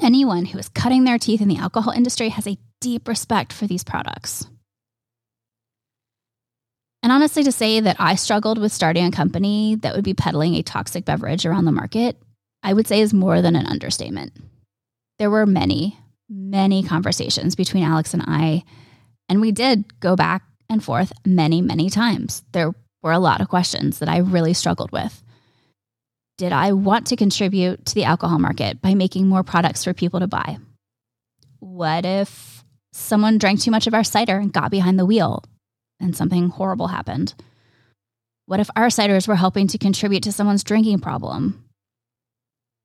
Anyone 0.00 0.46
who 0.46 0.58
is 0.58 0.68
cutting 0.70 1.04
their 1.04 1.18
teeth 1.18 1.42
in 1.42 1.48
the 1.48 1.58
alcohol 1.58 1.92
industry 1.92 2.30
has 2.30 2.46
a 2.46 2.58
deep 2.80 3.06
respect 3.06 3.52
for 3.52 3.66
these 3.66 3.84
products. 3.84 4.46
And 7.02 7.12
honestly, 7.12 7.44
to 7.44 7.52
say 7.52 7.80
that 7.80 7.96
I 7.98 8.14
struggled 8.14 8.58
with 8.58 8.72
starting 8.72 9.04
a 9.06 9.10
company 9.10 9.74
that 9.76 9.94
would 9.94 10.04
be 10.04 10.14
peddling 10.14 10.54
a 10.54 10.62
toxic 10.62 11.04
beverage 11.04 11.44
around 11.44 11.66
the 11.66 11.72
market, 11.72 12.16
I 12.62 12.72
would 12.72 12.86
say 12.86 13.00
is 13.00 13.14
more 13.14 13.42
than 13.42 13.56
an 13.56 13.66
understatement. 13.66 14.32
There 15.18 15.30
were 15.30 15.46
many, 15.46 15.98
many 16.28 16.82
conversations 16.82 17.54
between 17.54 17.84
Alex 17.84 18.14
and 18.14 18.22
I, 18.26 18.64
and 19.28 19.40
we 19.40 19.52
did 19.52 20.00
go 20.00 20.16
back 20.16 20.42
and 20.68 20.82
forth 20.82 21.12
many, 21.26 21.60
many 21.60 21.90
times. 21.90 22.42
There 22.52 22.74
were 23.02 23.12
a 23.12 23.18
lot 23.18 23.40
of 23.40 23.48
questions 23.48 23.98
that 23.98 24.08
I 24.08 24.18
really 24.18 24.54
struggled 24.54 24.92
with. 24.92 25.22
Did 26.40 26.52
I 26.54 26.72
want 26.72 27.08
to 27.08 27.16
contribute 27.16 27.84
to 27.84 27.94
the 27.94 28.04
alcohol 28.04 28.38
market 28.38 28.80
by 28.80 28.94
making 28.94 29.28
more 29.28 29.42
products 29.42 29.84
for 29.84 29.92
people 29.92 30.20
to 30.20 30.26
buy? 30.26 30.56
What 31.58 32.06
if 32.06 32.64
someone 32.94 33.36
drank 33.36 33.60
too 33.60 33.70
much 33.70 33.86
of 33.86 33.92
our 33.92 34.02
cider 34.02 34.38
and 34.38 34.50
got 34.50 34.70
behind 34.70 34.98
the 34.98 35.04
wheel 35.04 35.44
and 36.00 36.16
something 36.16 36.48
horrible 36.48 36.86
happened? 36.86 37.34
What 38.46 38.58
if 38.58 38.70
our 38.74 38.86
ciders 38.86 39.28
were 39.28 39.34
helping 39.34 39.66
to 39.66 39.76
contribute 39.76 40.22
to 40.22 40.32
someone's 40.32 40.64
drinking 40.64 41.00
problem? 41.00 41.62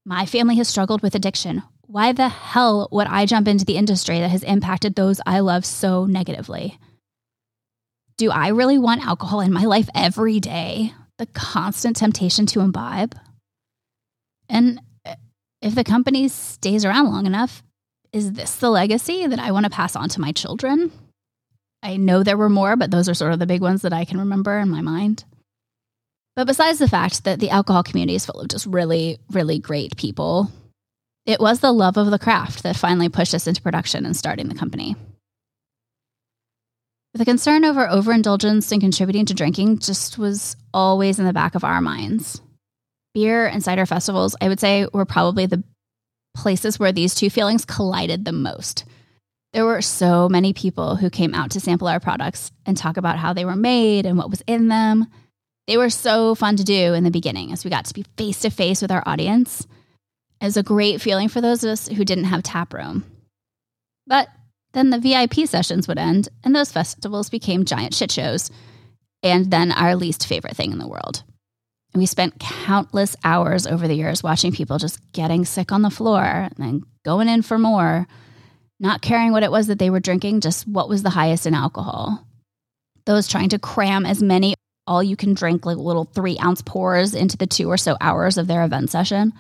My 0.04 0.26
family 0.26 0.58
has 0.58 0.68
struggled 0.68 1.02
with 1.02 1.16
addiction. 1.16 1.64
Why 1.84 2.12
the 2.12 2.28
hell 2.28 2.90
would 2.92 3.08
I 3.08 3.26
jump 3.26 3.48
into 3.48 3.64
the 3.64 3.78
industry 3.78 4.20
that 4.20 4.32
has 4.32 4.44
impacted 4.44 4.96
those 4.96 5.22
I 5.26 5.40
love 5.40 5.64
so 5.66 6.04
negatively? 6.04 6.78
Do 8.18 8.32
I 8.32 8.50
really 8.50 8.78
want 8.78 9.08
alcohol 9.08 9.40
in 9.40 9.54
my 9.54 9.64
life 9.64 9.88
every 9.96 10.42
day? 10.42 10.92
The 11.20 11.28
constant 11.28 11.96
temptation 11.96 12.46
to 12.48 12.60
imbibe? 12.60 13.18
And 14.50 14.80
uh, 15.06 15.16
if 15.62 15.76
the 15.76 15.84
company 15.84 16.28
stays 16.28 16.86
around 16.86 17.12
long 17.12 17.26
enough, 17.26 17.64
is 18.12 18.34
this 18.34 18.56
the 18.56 18.70
legacy 18.70 19.28
that 19.28 19.40
I 19.40 19.52
want 19.52 19.66
to 19.66 19.70
pass 19.70 19.96
on 19.96 20.10
to 20.10 20.22
my 20.22 20.32
children? 20.32 20.92
I 21.84 21.98
know 21.98 22.24
there 22.24 22.38
were 22.38 22.50
more, 22.50 22.76
but 22.76 22.90
those 22.90 23.10
are 23.10 23.14
sort 23.14 23.34
of 23.34 23.40
the 23.40 23.46
big 23.46 23.62
ones 23.62 23.82
that 23.84 23.94
I 23.94 24.06
can 24.06 24.20
remember 24.20 24.58
in 24.58 24.70
my 24.70 24.82
mind. 24.82 25.24
But 26.36 26.48
besides 26.48 26.80
the 26.80 26.88
fact 26.88 27.24
that 27.24 27.40
the 27.40 27.50
alcohol 27.50 27.84
community 27.84 28.16
is 28.16 28.26
full 28.26 28.42
of 28.42 28.48
just 28.48 28.66
really, 28.66 29.20
really 29.32 29.60
great 29.60 29.96
people, 29.96 30.52
it 31.26 31.40
was 31.40 31.60
the 31.60 31.72
love 31.72 31.98
of 31.98 32.12
the 32.12 32.20
craft 32.20 32.64
that 32.64 32.76
finally 32.76 33.10
pushed 33.10 33.34
us 33.34 33.48
into 33.48 33.62
production 33.62 34.06
and 34.06 34.16
starting 34.16 34.48
the 34.48 34.56
company. 34.56 34.96
The 37.14 37.26
concern 37.26 37.64
over 37.64 37.90
overindulgence 37.90 38.72
and 38.74 38.82
contributing 38.82 39.26
to 39.28 39.34
drinking 39.34 39.80
just 39.80 40.18
was 40.18 40.58
always 40.74 41.18
in 41.18 41.26
the 41.26 41.32
back 41.32 41.56
of 41.56 41.64
our 41.64 41.80
minds. 41.80 42.42
Beer 43.16 43.48
and 43.48 43.64
cider 43.64 43.86
festivals, 43.86 44.36
I 44.42 44.50
would 44.50 44.60
say, 44.60 44.88
were 44.94 45.06
probably 45.06 45.46
the 45.46 45.64
places 46.36 46.78
where 46.78 46.92
these 46.92 47.16
two 47.16 47.30
feelings 47.30 47.64
collided 47.64 48.26
the 48.26 48.34
most. 48.34 48.84
There 49.54 49.66
were 49.66 49.82
so 49.82 50.28
many 50.28 50.52
people 50.52 50.98
who 50.98 51.10
came 51.10 51.34
out 51.34 51.52
to 51.52 51.62
sample 51.62 51.88
our 51.88 52.02
products 52.02 52.52
and 52.66 52.76
talk 52.76 52.98
about 52.98 53.18
how 53.18 53.32
they 53.32 53.46
were 53.46 53.56
made 53.56 54.06
and 54.06 54.18
what 54.18 54.30
was 54.30 54.44
in 54.48 54.68
them. 54.68 55.08
They 55.66 55.78
were 55.78 55.90
so 55.90 56.36
fun 56.36 56.58
to 56.58 56.66
do 56.66 56.94
in 56.94 57.06
the 57.06 57.10
beginning 57.10 57.54
as 57.54 57.64
we 57.64 57.72
got 57.72 57.86
to 57.86 57.94
be 57.94 58.06
face 58.18 58.42
to 58.42 58.50
face 58.50 58.82
with 58.82 58.92
our 58.92 59.02
audience. 59.06 59.66
It 60.42 60.46
was 60.46 60.58
a 60.58 60.64
great 60.64 61.00
feeling 61.00 61.30
for 61.30 61.40
those 61.40 61.64
of 61.64 61.70
us 61.70 61.88
who 61.88 62.04
didn't 62.04 62.26
have 62.26 62.44
tap 62.44 62.74
room. 62.74 63.06
But 64.06 64.28
then 64.74 64.90
the 64.90 65.00
VIP 65.00 65.48
sessions 65.48 65.88
would 65.88 65.98
end, 65.98 66.28
and 66.44 66.54
those 66.54 66.74
festivals 66.74 67.30
became 67.30 67.64
giant 67.64 67.94
shit 67.94 68.12
shows, 68.12 68.52
and 69.24 69.50
then 69.50 69.72
our 69.72 69.96
least 69.96 70.28
favorite 70.28 70.58
thing 70.58 70.74
in 70.74 70.80
the 70.80 70.88
world. 70.88 71.24
And 71.96 72.02
we 72.02 72.08
spent 72.08 72.40
countless 72.40 73.16
hours 73.24 73.66
over 73.66 73.88
the 73.88 73.96
years 73.96 74.22
watching 74.22 74.52
people 74.52 74.78
just 74.78 75.00
getting 75.14 75.46
sick 75.46 75.72
on 75.72 75.82
the 75.82 75.90
floor 75.90 76.22
and 76.22 76.54
then 76.58 76.84
going 77.06 77.30
in 77.30 77.42
for 77.42 77.58
more 77.58 78.06
not 78.82 79.02
caring 79.02 79.32
what 79.32 79.44
it 79.44 79.52
was 79.52 79.68
that 79.68 79.80
they 79.80 79.90
were 79.90 80.02
drinking, 80.02 80.42
just 80.42 80.68
what 80.68 80.90
was 80.90 81.04
the 81.04 81.10
highest 81.10 81.46
in 81.46 81.54
alcohol. 81.54 82.28
Those 83.06 83.30
trying 83.30 83.48
to 83.48 83.60
cram 83.60 84.06
as 84.06 84.22
many 84.22 84.56
all 84.86 85.02
you 85.02 85.16
can 85.16 85.36
drink, 85.36 85.66
like 85.66 85.78
little 85.78 86.04
three 86.04 86.38
ounce 86.44 86.62
pours 86.62 87.16
into 87.16 87.38
the 87.38 87.48
two 87.48 87.72
or 87.72 87.78
so 87.78 87.96
hours 88.02 88.38
of 88.38 88.48
their 88.48 88.66
event 88.66 88.90
session. 88.90 89.32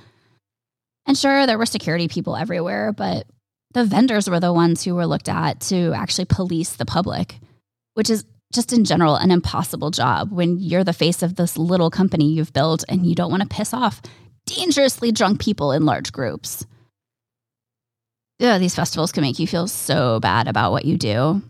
And 1.05 1.17
sure, 1.17 1.45
there 1.45 1.57
were 1.57 1.65
security 1.65 2.07
people 2.07 2.37
everywhere, 2.37 2.93
but 2.93 3.27
the 3.73 3.83
vendors 3.83 4.29
were 4.29 4.39
the 4.39 4.53
ones 4.53 4.81
who 4.81 4.95
were 4.95 5.07
looked 5.07 5.27
at 5.27 5.59
to 5.59 5.91
actually 5.93 6.23
police 6.23 6.77
the 6.77 6.85
public, 6.85 7.37
which 7.95 8.09
is 8.09 8.23
just 8.55 8.73
in 8.73 8.85
general 8.85 9.15
an 9.15 9.31
impossible 9.31 9.91
job 9.91 10.31
when 10.31 10.57
you're 10.57 10.83
the 10.83 10.93
face 10.93 11.21
of 11.21 11.35
this 11.35 11.57
little 11.57 11.89
company 11.89 12.31
you've 12.31 12.53
built 12.53 12.83
and 12.89 13.05
you 13.05 13.13
don't 13.13 13.31
want 13.31 13.43
to 13.43 13.49
piss 13.49 13.73
off 13.73 14.01
dangerously 14.45 15.11
drunk 15.11 15.39
people 15.39 15.71
in 15.71 15.85
large 15.85 16.11
groups 16.11 16.65
yeah, 18.39 18.57
these 18.57 18.75
festivals 18.75 19.11
can 19.11 19.21
make 19.21 19.39
you 19.39 19.47
feel 19.47 19.67
so 19.67 20.19
bad 20.19 20.47
about 20.47 20.71
what 20.71 20.85
you 20.85 20.97
do. 20.97 21.41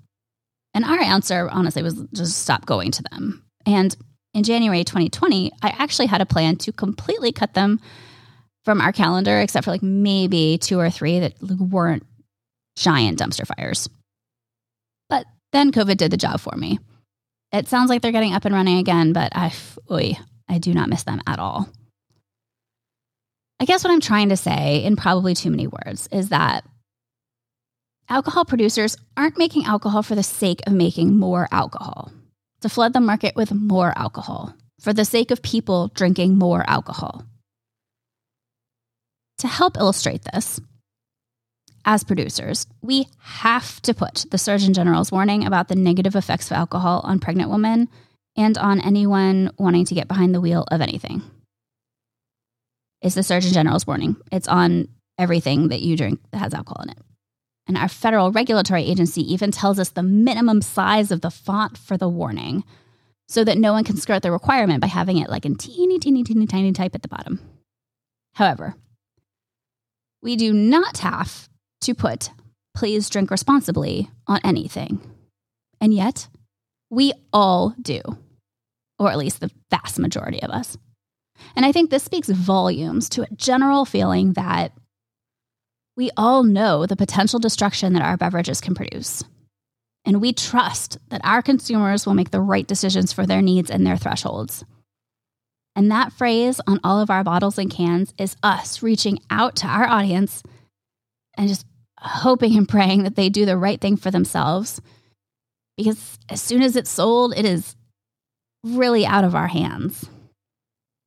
And 0.74 0.86
our 0.86 1.00
answer, 1.00 1.50
honestly, 1.50 1.82
was 1.82 1.96
just 2.14 2.40
stop 2.40 2.66
going 2.66 2.92
to 2.92 3.04
them. 3.12 3.44
And 3.66 3.96
in 4.34 4.44
January 4.44 4.84
2020, 4.84 5.52
I 5.64 5.70
actually 5.70 6.08
had 6.08 6.22
a 6.22 6.26
plan 6.26 6.58
to 6.58 6.72
completely 6.72 7.32
cut 7.32 7.54
them 7.54 7.80
from 8.66 8.82
our 8.82 8.92
calendar, 8.92 9.40
except 9.40 9.66
for 9.66 9.72
like 9.72 9.84
maybe 9.84 10.58
two 10.60 10.80
or 10.80 10.90
three 10.90 11.20
that 11.20 11.34
weren't 11.42 12.04
giant 12.76 13.20
dumpster 13.20 13.48
fires. 13.48 13.90
But 15.10 15.26
then 15.54 15.72
COVID 15.72 15.98
did 15.98 16.12
the 16.12 16.18
job 16.18 16.40
for 16.40 16.56
me. 16.56 16.80
It 17.52 17.68
sounds 17.68 17.90
like 17.90 18.02
they're 18.02 18.12
getting 18.12 18.34
up 18.34 18.46
and 18.46 18.54
running 18.54 18.78
again, 18.78 19.14
but 19.14 19.36
I, 19.36 19.54
oy, 19.90 20.18
I 20.50 20.58
do 20.58 20.74
not 20.74 20.90
miss 20.90 21.04
them 21.04 21.22
at 21.26 21.40
all. 21.40 21.70
I 23.60 23.66
guess 23.66 23.84
what 23.84 23.92
I'm 23.92 24.02
trying 24.02 24.30
to 24.30 24.38
say 24.38 24.84
in 24.84 24.96
probably 24.96 25.34
too 25.34 25.50
many 25.50 25.68
words 25.68 26.10
is 26.12 26.30
that 26.30 26.66
Alcohol 28.08 28.46
producers 28.46 28.98
aren't 29.18 29.40
making 29.40 29.66
alcohol 29.66 30.04
for 30.04 30.14
the 30.14 30.22
sake 30.22 30.62
of 30.68 30.74
making 30.74 31.18
more 31.18 31.48
alcohol, 31.52 32.12
to 32.62 32.70
flood 32.70 32.94
the 32.94 33.00
market 33.00 33.36
with 33.36 33.52
more 33.52 33.92
alcohol, 33.98 34.54
for 34.80 34.94
the 34.94 35.06
sake 35.06 35.32
of 35.32 35.42
people 35.42 35.88
drinking 35.88 36.38
more 36.38 36.64
alcohol. 36.70 37.26
To 39.40 39.48
help 39.48 39.78
illustrate 39.78 40.22
this, 40.22 40.62
as 41.86 42.04
producers, 42.04 42.66
we 42.82 43.08
have 43.20 43.82
to 43.84 43.94
put 43.94 44.26
the 44.32 44.38
Surgeon 44.38 44.74
General's 44.74 45.12
warning 45.12 45.46
about 45.46 45.68
the 45.68 45.76
negative 45.76 46.16
effects 46.16 46.50
of 46.50 46.58
alcohol 46.58 47.02
on 47.04 47.20
pregnant 47.20 47.52
women 47.52 47.88
and 48.36 48.58
on 48.58 48.82
anyone 48.82 49.52
wanting 49.58 49.86
to 49.86 49.96
get 49.96 50.08
behind 50.08 50.34
the 50.34 50.42
wheel 50.42 50.66
of 50.72 50.82
anything. 50.82 51.22
It's 53.02 53.16
the 53.16 53.24
Surgeon 53.24 53.54
General's 53.54 53.86
warning. 53.86 54.18
It's 54.32 54.48
on 54.48 54.88
everything 55.18 55.70
that 55.70 55.82
you 55.82 55.96
drink 55.96 56.20
that 56.32 56.40
has 56.40 56.54
alcohol 56.54 56.84
in 56.84 56.90
it. 56.90 56.98
And 57.68 57.78
our 57.78 57.88
federal 57.88 58.32
regulatory 58.32 58.84
agency 58.84 59.22
even 59.32 59.52
tells 59.52 59.80
us 59.80 59.90
the 59.90 60.04
minimum 60.04 60.62
size 60.62 61.12
of 61.12 61.22
the 61.22 61.32
font 61.32 61.78
for 61.78 61.98
the 61.98 62.10
warning 62.10 62.64
so 63.28 63.44
that 63.44 63.58
no 63.58 63.74
one 63.74 63.84
can 63.84 63.98
skirt 63.98 64.22
the 64.22 64.32
requirement 64.32 64.82
by 64.82 64.88
having 64.88 65.18
it 65.18 65.30
like 65.30 65.46
in 65.46 65.56
teeny, 65.56 65.98
teeny, 66.00 66.24
teeny, 66.24 66.46
tiny 66.46 66.72
type 66.74 66.94
at 66.94 67.02
the 67.02 67.08
bottom. 67.08 67.40
However, 68.34 68.76
we 70.22 70.36
do 70.36 70.54
not 70.54 71.00
have 71.00 71.48
to 71.82 71.94
put 71.94 72.30
please 72.76 73.10
drink 73.10 73.32
responsibly 73.32 74.10
on 74.28 74.40
anything. 74.44 75.02
And 75.82 75.94
yet, 75.94 76.28
we 76.92 77.14
all 77.34 77.74
do, 77.82 78.02
or 79.00 79.10
at 79.10 79.18
least 79.18 79.40
the 79.40 79.52
vast 79.72 79.98
majority 79.98 80.42
of 80.44 80.52
us. 80.52 80.78
And 81.56 81.66
I 81.66 81.72
think 81.72 81.90
this 81.90 82.04
speaks 82.04 82.30
volumes 82.30 83.10
to 83.10 83.24
a 83.24 83.36
general 83.36 83.86
feeling 83.86 84.34
that 84.34 84.74
we 85.98 86.12
all 86.18 86.44
know 86.44 86.86
the 86.86 86.96
potential 86.96 87.40
destruction 87.40 87.94
that 87.94 88.04
our 88.04 88.18
beverages 88.18 88.62
can 88.62 88.76
produce. 88.76 89.24
And 90.06 90.22
we 90.22 90.34
trust 90.34 90.98
that 91.10 91.22
our 91.24 91.42
consumers 91.42 92.06
will 92.06 92.14
make 92.14 92.32
the 92.32 92.42
right 92.42 92.68
decisions 92.68 93.12
for 93.12 93.26
their 93.26 93.42
needs 93.42 93.72
and 93.72 93.88
their 93.88 93.98
thresholds. 93.98 94.64
And 95.76 95.90
that 95.92 96.14
phrase 96.14 96.62
on 96.68 96.80
all 96.84 97.02
of 97.02 97.10
our 97.10 97.24
bottles 97.24 97.58
and 97.58 97.72
cans 97.72 98.14
is 98.18 98.36
us 98.44 98.84
reaching 98.84 99.20
out 99.30 99.56
to 99.58 99.68
our 99.68 99.88
audience 99.88 100.44
and 101.38 101.48
just 101.48 101.66
hoping 102.00 102.56
and 102.58 102.68
praying 102.68 103.04
that 103.04 103.16
they 103.16 103.30
do 103.30 103.46
the 103.46 103.58
right 103.58 103.80
thing 103.80 103.98
for 103.98 104.12
themselves. 104.12 104.82
Because 105.78 106.18
as 106.30 106.42
soon 106.42 106.62
as 106.62 106.76
it's 106.76 106.90
sold, 106.90 107.34
it 107.36 107.46
is 107.46 107.76
really 108.64 109.06
out 109.06 109.24
of 109.24 109.36
our 109.36 109.48
hands. 109.48 110.10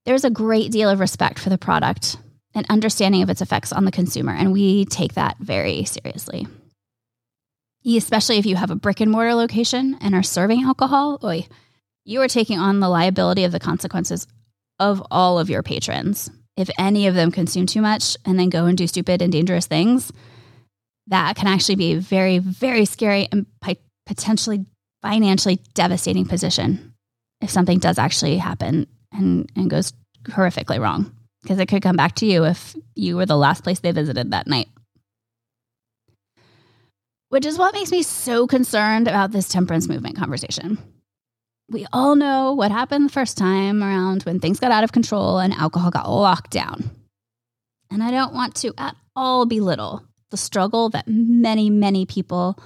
There's 0.04 0.24
a 0.24 0.30
great 0.30 0.72
deal 0.72 0.88
of 0.88 1.00
respect 1.00 1.38
for 1.38 1.50
the 1.50 1.58
product 1.58 2.16
and 2.54 2.66
understanding 2.70 3.22
of 3.22 3.30
its 3.30 3.42
effects 3.42 3.72
on 3.72 3.84
the 3.84 3.90
consumer, 3.90 4.32
and 4.32 4.52
we 4.52 4.84
take 4.86 5.14
that 5.14 5.36
very 5.38 5.84
seriously. 5.84 6.46
Especially 7.86 8.38
if 8.38 8.46
you 8.46 8.56
have 8.56 8.70
a 8.70 8.76
brick 8.76 9.00
and 9.00 9.10
mortar 9.10 9.34
location 9.34 9.96
and 10.00 10.14
are 10.14 10.22
serving 10.22 10.62
alcohol, 10.62 11.18
oy, 11.22 11.46
you 12.04 12.20
are 12.22 12.28
taking 12.28 12.58
on 12.58 12.80
the 12.80 12.88
liability 12.88 13.44
of 13.44 13.52
the 13.52 13.60
consequences 13.60 14.26
of 14.78 15.02
all 15.10 15.38
of 15.38 15.50
your 15.50 15.62
patrons. 15.62 16.30
If 16.58 16.68
any 16.76 17.06
of 17.06 17.14
them 17.14 17.30
consume 17.30 17.66
too 17.66 17.80
much 17.80 18.16
and 18.24 18.36
then 18.36 18.50
go 18.50 18.66
and 18.66 18.76
do 18.76 18.88
stupid 18.88 19.22
and 19.22 19.30
dangerous 19.30 19.66
things, 19.66 20.12
that 21.06 21.36
can 21.36 21.46
actually 21.46 21.76
be 21.76 21.92
a 21.92 22.00
very, 22.00 22.38
very 22.38 22.84
scary 22.84 23.28
and 23.30 23.46
potentially 24.04 24.66
financially 25.00 25.60
devastating 25.74 26.26
position 26.26 26.94
if 27.40 27.48
something 27.48 27.78
does 27.78 27.96
actually 27.96 28.38
happen 28.38 28.88
and, 29.12 29.48
and 29.54 29.70
goes 29.70 29.92
horrifically 30.24 30.80
wrong, 30.80 31.12
because 31.42 31.60
it 31.60 31.66
could 31.66 31.80
come 31.80 31.94
back 31.94 32.16
to 32.16 32.26
you 32.26 32.44
if 32.44 32.74
you 32.96 33.14
were 33.14 33.26
the 33.26 33.36
last 33.36 33.62
place 33.62 33.78
they 33.78 33.92
visited 33.92 34.32
that 34.32 34.48
night. 34.48 34.66
Which 37.28 37.46
is 37.46 37.56
what 37.56 37.72
makes 37.72 37.92
me 37.92 38.02
so 38.02 38.48
concerned 38.48 39.06
about 39.06 39.30
this 39.30 39.48
temperance 39.48 39.86
movement 39.86 40.16
conversation. 40.16 40.78
We 41.70 41.86
all 41.92 42.16
know 42.16 42.54
what 42.54 42.70
happened 42.70 43.08
the 43.08 43.12
first 43.12 43.36
time 43.36 43.82
around 43.82 44.22
when 44.22 44.40
things 44.40 44.58
got 44.58 44.72
out 44.72 44.84
of 44.84 44.92
control 44.92 45.38
and 45.38 45.52
alcohol 45.52 45.90
got 45.90 46.08
locked 46.08 46.50
down. 46.50 46.90
And 47.90 48.02
I 48.02 48.10
don't 48.10 48.32
want 48.32 48.54
to 48.56 48.72
at 48.78 48.96
all 49.14 49.44
belittle 49.44 50.02
the 50.30 50.38
struggle 50.38 50.88
that 50.90 51.06
many, 51.06 51.68
many 51.68 52.06
people 52.06 52.58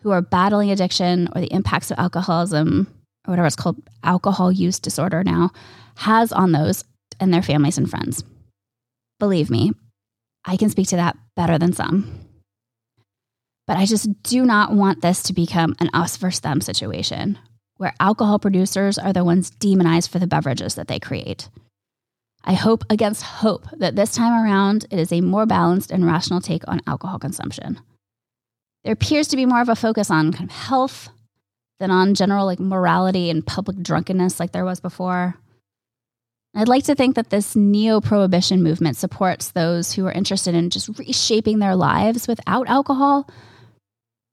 who 0.00 0.10
are 0.10 0.20
battling 0.20 0.70
addiction 0.70 1.28
or 1.34 1.40
the 1.40 1.52
impacts 1.52 1.92
of 1.92 1.98
alcoholism 1.98 2.92
or 3.26 3.32
whatever 3.32 3.46
it's 3.46 3.56
called, 3.56 3.80
alcohol 4.02 4.50
use 4.50 4.80
disorder 4.80 5.22
now, 5.22 5.50
has 5.96 6.32
on 6.32 6.52
those 6.52 6.84
and 7.20 7.32
their 7.32 7.42
families 7.42 7.78
and 7.78 7.88
friends. 7.88 8.24
Believe 9.20 9.48
me, 9.48 9.72
I 10.44 10.56
can 10.56 10.70
speak 10.70 10.88
to 10.88 10.96
that 10.96 11.16
better 11.36 11.56
than 11.56 11.72
some. 11.72 12.20
But 13.66 13.76
I 13.76 13.86
just 13.86 14.22
do 14.24 14.44
not 14.44 14.72
want 14.72 15.02
this 15.02 15.22
to 15.24 15.32
become 15.32 15.74
an 15.78 15.88
us 15.94 16.16
versus 16.16 16.40
them 16.40 16.60
situation 16.60 17.38
where 17.76 17.94
alcohol 18.00 18.38
producers 18.38 18.98
are 18.98 19.12
the 19.12 19.24
ones 19.24 19.50
demonized 19.50 20.10
for 20.10 20.18
the 20.18 20.26
beverages 20.26 20.74
that 20.74 20.88
they 20.88 20.98
create. 20.98 21.48
I 22.44 22.54
hope 22.54 22.84
against 22.90 23.22
hope 23.22 23.66
that 23.72 23.96
this 23.96 24.14
time 24.14 24.44
around 24.44 24.84
it 24.90 24.98
is 24.98 25.12
a 25.12 25.20
more 25.20 25.46
balanced 25.46 25.90
and 25.90 26.06
rational 26.06 26.40
take 26.40 26.66
on 26.68 26.82
alcohol 26.86 27.18
consumption. 27.18 27.80
There 28.84 28.92
appears 28.92 29.28
to 29.28 29.36
be 29.36 29.46
more 29.46 29.62
of 29.62 29.70
a 29.70 29.76
focus 29.76 30.10
on 30.10 30.32
kind 30.32 30.50
of 30.50 30.54
health 30.54 31.08
than 31.80 31.90
on 31.90 32.14
general 32.14 32.44
like 32.44 32.60
morality 32.60 33.30
and 33.30 33.46
public 33.46 33.78
drunkenness 33.78 34.38
like 34.38 34.52
there 34.52 34.64
was 34.64 34.80
before. 34.80 35.36
I'd 36.54 36.68
like 36.68 36.84
to 36.84 36.94
think 36.94 37.16
that 37.16 37.30
this 37.30 37.56
neo 37.56 38.00
prohibition 38.00 38.62
movement 38.62 38.96
supports 38.96 39.50
those 39.50 39.92
who 39.92 40.06
are 40.06 40.12
interested 40.12 40.54
in 40.54 40.70
just 40.70 40.96
reshaping 40.98 41.58
their 41.58 41.74
lives 41.74 42.28
without 42.28 42.68
alcohol, 42.68 43.28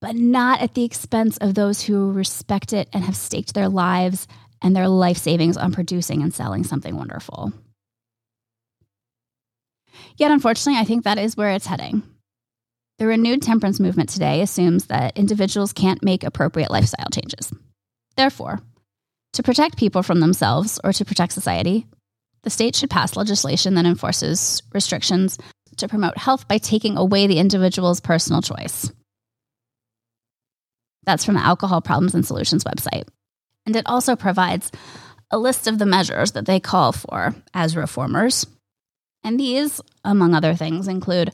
but 0.01 0.15
not 0.15 0.59
at 0.61 0.73
the 0.73 0.83
expense 0.83 1.37
of 1.37 1.53
those 1.53 1.81
who 1.81 2.11
respect 2.11 2.73
it 2.73 2.89
and 2.91 3.03
have 3.03 3.15
staked 3.15 3.53
their 3.53 3.69
lives 3.69 4.27
and 4.61 4.75
their 4.75 4.87
life 4.87 5.17
savings 5.17 5.57
on 5.57 5.71
producing 5.71 6.21
and 6.23 6.33
selling 6.33 6.63
something 6.63 6.95
wonderful. 6.95 7.53
Yet, 10.17 10.31
unfortunately, 10.31 10.79
I 10.79 10.83
think 10.83 11.03
that 11.03 11.17
is 11.17 11.37
where 11.37 11.51
it's 11.51 11.67
heading. 11.67 12.03
The 12.97 13.07
renewed 13.07 13.41
temperance 13.41 13.79
movement 13.79 14.09
today 14.09 14.41
assumes 14.41 14.85
that 14.85 15.17
individuals 15.17 15.73
can't 15.73 16.03
make 16.03 16.23
appropriate 16.23 16.69
lifestyle 16.69 17.07
changes. 17.13 17.51
Therefore, 18.15 18.59
to 19.33 19.43
protect 19.43 19.77
people 19.77 20.03
from 20.03 20.19
themselves 20.19 20.79
or 20.83 20.93
to 20.93 21.05
protect 21.05 21.33
society, 21.33 21.87
the 22.43 22.49
state 22.49 22.75
should 22.75 22.89
pass 22.89 23.15
legislation 23.15 23.75
that 23.75 23.85
enforces 23.85 24.61
restrictions 24.73 25.37
to 25.77 25.87
promote 25.87 26.17
health 26.17 26.47
by 26.47 26.57
taking 26.57 26.97
away 26.97 27.27
the 27.27 27.39
individual's 27.39 28.01
personal 28.01 28.41
choice. 28.41 28.91
That's 31.11 31.25
from 31.25 31.35
the 31.35 31.43
Alcohol 31.43 31.81
Problems 31.81 32.15
and 32.15 32.25
Solutions 32.25 32.63
website. 32.63 33.05
And 33.65 33.75
it 33.75 33.85
also 33.85 34.15
provides 34.15 34.71
a 35.29 35.37
list 35.37 35.67
of 35.67 35.77
the 35.77 35.85
measures 35.85 36.31
that 36.31 36.45
they 36.45 36.61
call 36.61 36.93
for 36.93 37.35
as 37.53 37.75
reformers. 37.75 38.47
And 39.21 39.37
these, 39.37 39.81
among 40.05 40.33
other 40.33 40.55
things, 40.55 40.87
include 40.87 41.33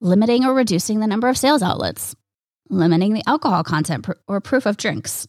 limiting 0.00 0.44
or 0.44 0.52
reducing 0.52 0.98
the 0.98 1.06
number 1.06 1.28
of 1.28 1.38
sales 1.38 1.62
outlets, 1.62 2.16
limiting 2.68 3.14
the 3.14 3.22
alcohol 3.28 3.62
content 3.62 4.02
pr- 4.02 4.14
or 4.26 4.40
proof 4.40 4.66
of 4.66 4.76
drinks, 4.76 5.28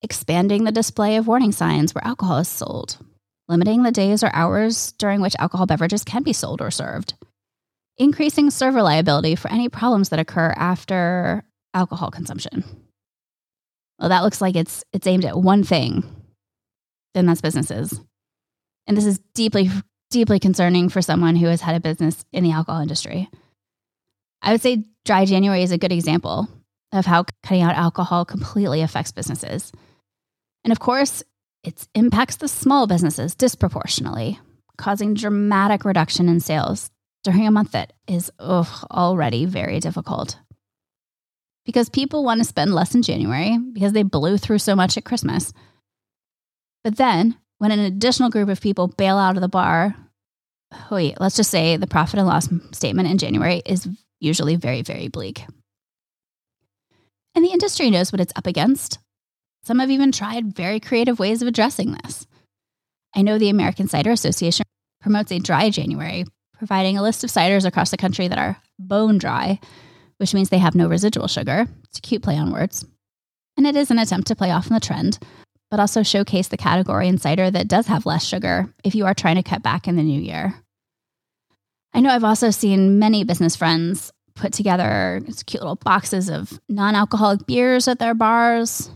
expanding 0.00 0.64
the 0.64 0.72
display 0.72 1.16
of 1.18 1.26
warning 1.26 1.52
signs 1.52 1.94
where 1.94 2.06
alcohol 2.06 2.38
is 2.38 2.48
sold, 2.48 2.96
limiting 3.48 3.82
the 3.82 3.92
days 3.92 4.24
or 4.24 4.30
hours 4.32 4.92
during 4.92 5.20
which 5.20 5.36
alcohol 5.38 5.66
beverages 5.66 6.04
can 6.04 6.22
be 6.22 6.32
sold 6.32 6.62
or 6.62 6.70
served, 6.70 7.12
increasing 7.98 8.48
server 8.48 8.82
liability 8.82 9.34
for 9.34 9.50
any 9.50 9.68
problems 9.68 10.08
that 10.08 10.20
occur 10.20 10.54
after 10.56 11.44
alcohol 11.74 12.10
consumption. 12.10 12.64
Well, 13.98 14.08
that 14.10 14.22
looks 14.22 14.40
like 14.40 14.56
it's 14.56 14.84
it's 14.92 15.06
aimed 15.06 15.24
at 15.24 15.38
one 15.38 15.64
thing, 15.64 16.04
then 17.14 17.26
that's 17.26 17.40
businesses. 17.40 18.00
And 18.86 18.96
this 18.96 19.06
is 19.06 19.20
deeply, 19.34 19.70
deeply 20.10 20.38
concerning 20.38 20.88
for 20.88 21.02
someone 21.02 21.36
who 21.36 21.46
has 21.46 21.60
had 21.60 21.74
a 21.74 21.80
business 21.80 22.24
in 22.32 22.44
the 22.44 22.52
alcohol 22.52 22.80
industry. 22.80 23.28
I 24.40 24.52
would 24.52 24.62
say 24.62 24.84
dry 25.04 25.24
January 25.24 25.62
is 25.62 25.72
a 25.72 25.78
good 25.78 25.92
example 25.92 26.48
of 26.92 27.06
how 27.06 27.24
cutting 27.42 27.62
out 27.62 27.76
alcohol 27.76 28.24
completely 28.24 28.80
affects 28.80 29.12
businesses. 29.12 29.72
And 30.64 30.72
of 30.72 30.80
course, 30.80 31.22
it 31.64 31.86
impacts 31.94 32.36
the 32.36 32.48
small 32.48 32.86
businesses 32.86 33.34
disproportionately, 33.34 34.38
causing 34.78 35.14
dramatic 35.14 35.84
reduction 35.84 36.28
in 36.28 36.40
sales 36.40 36.90
during 37.24 37.46
a 37.46 37.50
month 37.50 37.72
that 37.72 37.92
is 38.06 38.30
ugh, 38.38 38.86
already 38.90 39.44
very 39.44 39.80
difficult. 39.80 40.38
Because 41.68 41.90
people 41.90 42.24
want 42.24 42.40
to 42.40 42.46
spend 42.46 42.74
less 42.74 42.94
in 42.94 43.02
January 43.02 43.58
because 43.58 43.92
they 43.92 44.02
blew 44.02 44.38
through 44.38 44.56
so 44.56 44.74
much 44.74 44.96
at 44.96 45.04
Christmas. 45.04 45.52
But 46.82 46.96
then, 46.96 47.36
when 47.58 47.72
an 47.72 47.80
additional 47.80 48.30
group 48.30 48.48
of 48.48 48.62
people 48.62 48.88
bail 48.88 49.18
out 49.18 49.36
of 49.36 49.42
the 49.42 49.50
bar, 49.50 49.94
wait, 50.90 51.20
let's 51.20 51.36
just 51.36 51.50
say 51.50 51.76
the 51.76 51.86
profit 51.86 52.20
and 52.20 52.26
loss 52.26 52.48
statement 52.72 53.10
in 53.10 53.18
January 53.18 53.60
is 53.66 53.86
usually 54.18 54.56
very, 54.56 54.80
very 54.80 55.08
bleak. 55.08 55.44
And 57.34 57.44
the 57.44 57.52
industry 57.52 57.90
knows 57.90 58.12
what 58.12 58.20
it's 58.22 58.32
up 58.34 58.46
against. 58.46 58.98
Some 59.62 59.80
have 59.80 59.90
even 59.90 60.10
tried 60.10 60.56
very 60.56 60.80
creative 60.80 61.18
ways 61.18 61.42
of 61.42 61.48
addressing 61.48 61.92
this. 61.92 62.26
I 63.14 63.20
know 63.20 63.36
the 63.36 63.50
American 63.50 63.88
Cider 63.88 64.10
Association 64.10 64.64
promotes 65.02 65.32
a 65.32 65.38
dry 65.38 65.68
January, 65.68 66.24
providing 66.56 66.96
a 66.96 67.02
list 67.02 67.24
of 67.24 67.30
ciders 67.30 67.66
across 67.66 67.90
the 67.90 67.98
country 67.98 68.26
that 68.26 68.38
are 68.38 68.56
bone 68.78 69.18
dry, 69.18 69.60
which 70.18 70.34
means 70.34 70.50
they 70.50 70.58
have 70.58 70.74
no 70.74 70.88
residual 70.88 71.28
sugar. 71.28 71.66
It's 71.84 71.98
a 71.98 72.02
cute 72.02 72.22
play 72.22 72.36
on 72.36 72.52
words. 72.52 72.84
And 73.56 73.66
it 73.66 73.74
is 73.74 73.90
an 73.90 73.98
attempt 73.98 74.28
to 74.28 74.36
play 74.36 74.50
off 74.50 74.70
on 74.70 74.74
the 74.74 74.80
trend, 74.80 75.18
but 75.70 75.80
also 75.80 76.02
showcase 76.02 76.48
the 76.48 76.56
category 76.56 77.08
in 77.08 77.18
cider 77.18 77.50
that 77.50 77.68
does 77.68 77.86
have 77.86 78.06
less 78.06 78.24
sugar 78.24 78.72
if 78.84 78.94
you 78.94 79.06
are 79.06 79.14
trying 79.14 79.36
to 79.36 79.42
cut 79.42 79.62
back 79.62 79.88
in 79.88 79.96
the 79.96 80.02
new 80.02 80.20
year. 80.20 80.54
I 81.94 82.00
know 82.00 82.10
I've 82.10 82.24
also 82.24 82.50
seen 82.50 82.98
many 82.98 83.24
business 83.24 83.56
friends 83.56 84.12
put 84.34 84.52
together 84.52 85.20
cute 85.46 85.62
little 85.62 85.76
boxes 85.76 86.28
of 86.30 86.60
non 86.68 86.94
alcoholic 86.94 87.46
beers 87.46 87.88
at 87.88 87.98
their 87.98 88.14
bars 88.14 88.90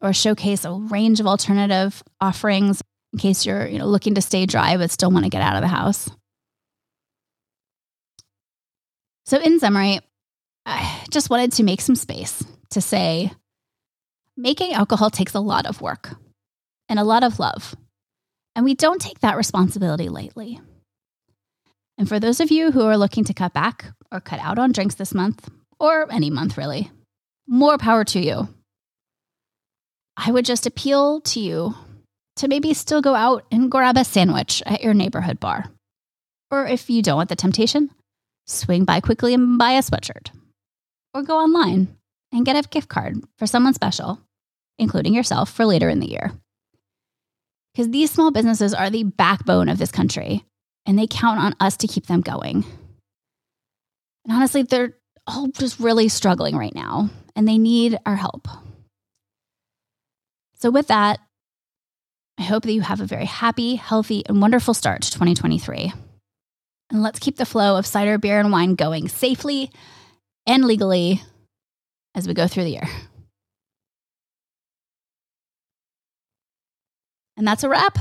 or 0.00 0.12
showcase 0.12 0.64
a 0.64 0.72
range 0.72 1.20
of 1.20 1.26
alternative 1.26 2.02
offerings 2.20 2.80
in 3.12 3.18
case 3.18 3.46
you're 3.46 3.66
you 3.66 3.78
know, 3.78 3.86
looking 3.86 4.14
to 4.14 4.22
stay 4.22 4.46
dry 4.46 4.76
but 4.76 4.90
still 4.90 5.10
want 5.10 5.24
to 5.24 5.30
get 5.30 5.42
out 5.42 5.56
of 5.56 5.62
the 5.62 5.68
house. 5.68 6.10
So, 9.24 9.38
in 9.38 9.58
summary, 9.58 10.00
I 10.66 11.04
just 11.10 11.30
wanted 11.30 11.52
to 11.52 11.62
make 11.62 11.80
some 11.80 11.94
space 11.94 12.44
to 12.70 12.80
say 12.80 13.30
making 14.36 14.72
alcohol 14.72 15.10
takes 15.10 15.34
a 15.34 15.40
lot 15.40 15.64
of 15.64 15.80
work 15.80 16.10
and 16.88 16.98
a 16.98 17.04
lot 17.04 17.22
of 17.22 17.38
love. 17.38 17.74
And 18.54 18.64
we 18.64 18.74
don't 18.74 19.00
take 19.00 19.20
that 19.20 19.36
responsibility 19.36 20.08
lightly. 20.08 20.60
And 21.96 22.08
for 22.08 22.18
those 22.18 22.40
of 22.40 22.50
you 22.50 22.72
who 22.72 22.82
are 22.82 22.98
looking 22.98 23.24
to 23.24 23.34
cut 23.34 23.52
back 23.52 23.86
or 24.10 24.20
cut 24.20 24.40
out 24.40 24.58
on 24.58 24.72
drinks 24.72 24.96
this 24.96 25.14
month, 25.14 25.48
or 25.78 26.10
any 26.10 26.30
month 26.30 26.56
really, 26.56 26.90
more 27.46 27.78
power 27.78 28.04
to 28.04 28.20
you. 28.20 28.48
I 30.16 30.32
would 30.32 30.44
just 30.44 30.66
appeal 30.66 31.20
to 31.20 31.40
you 31.40 31.74
to 32.36 32.48
maybe 32.48 32.74
still 32.74 33.02
go 33.02 33.14
out 33.14 33.44
and 33.50 33.70
grab 33.70 33.96
a 33.96 34.04
sandwich 34.04 34.62
at 34.66 34.82
your 34.82 34.94
neighborhood 34.94 35.38
bar. 35.38 35.66
Or 36.50 36.66
if 36.66 36.88
you 36.90 37.02
don't 37.02 37.16
want 37.16 37.28
the 37.28 37.36
temptation, 37.36 37.90
swing 38.46 38.84
by 38.84 39.00
quickly 39.00 39.34
and 39.34 39.58
buy 39.58 39.72
a 39.72 39.82
sweatshirt. 39.82 40.30
Or 41.16 41.22
go 41.22 41.38
online 41.38 41.96
and 42.30 42.44
get 42.44 42.62
a 42.62 42.68
gift 42.68 42.90
card 42.90 43.16
for 43.38 43.46
someone 43.46 43.72
special, 43.72 44.20
including 44.78 45.14
yourself, 45.14 45.50
for 45.50 45.64
later 45.64 45.88
in 45.88 45.98
the 45.98 46.10
year. 46.10 46.30
Because 47.72 47.88
these 47.88 48.10
small 48.10 48.30
businesses 48.30 48.74
are 48.74 48.90
the 48.90 49.04
backbone 49.04 49.70
of 49.70 49.78
this 49.78 49.90
country, 49.90 50.44
and 50.84 50.98
they 50.98 51.06
count 51.06 51.40
on 51.40 51.56
us 51.58 51.78
to 51.78 51.86
keep 51.86 52.04
them 52.04 52.20
going. 52.20 52.66
And 54.26 54.34
honestly, 54.34 54.62
they're 54.62 54.92
all 55.26 55.46
just 55.46 55.80
really 55.80 56.10
struggling 56.10 56.54
right 56.54 56.74
now, 56.74 57.08
and 57.34 57.48
they 57.48 57.56
need 57.56 57.98
our 58.04 58.16
help. 58.16 58.46
So, 60.56 60.70
with 60.70 60.88
that, 60.88 61.18
I 62.36 62.42
hope 62.42 62.64
that 62.64 62.72
you 62.74 62.82
have 62.82 63.00
a 63.00 63.06
very 63.06 63.24
happy, 63.24 63.76
healthy, 63.76 64.22
and 64.26 64.42
wonderful 64.42 64.74
start 64.74 65.00
to 65.00 65.10
2023. 65.12 65.94
And 66.90 67.02
let's 67.02 67.18
keep 67.20 67.36
the 67.36 67.46
flow 67.46 67.78
of 67.78 67.86
cider, 67.86 68.18
beer, 68.18 68.38
and 68.38 68.52
wine 68.52 68.74
going 68.74 69.08
safely 69.08 69.70
and 70.46 70.64
legally 70.64 71.22
as 72.14 72.26
we 72.26 72.34
go 72.34 72.46
through 72.46 72.64
the 72.64 72.70
year. 72.70 72.88
And 77.36 77.46
that's 77.46 77.64
a 77.64 77.68
wrap. 77.68 77.98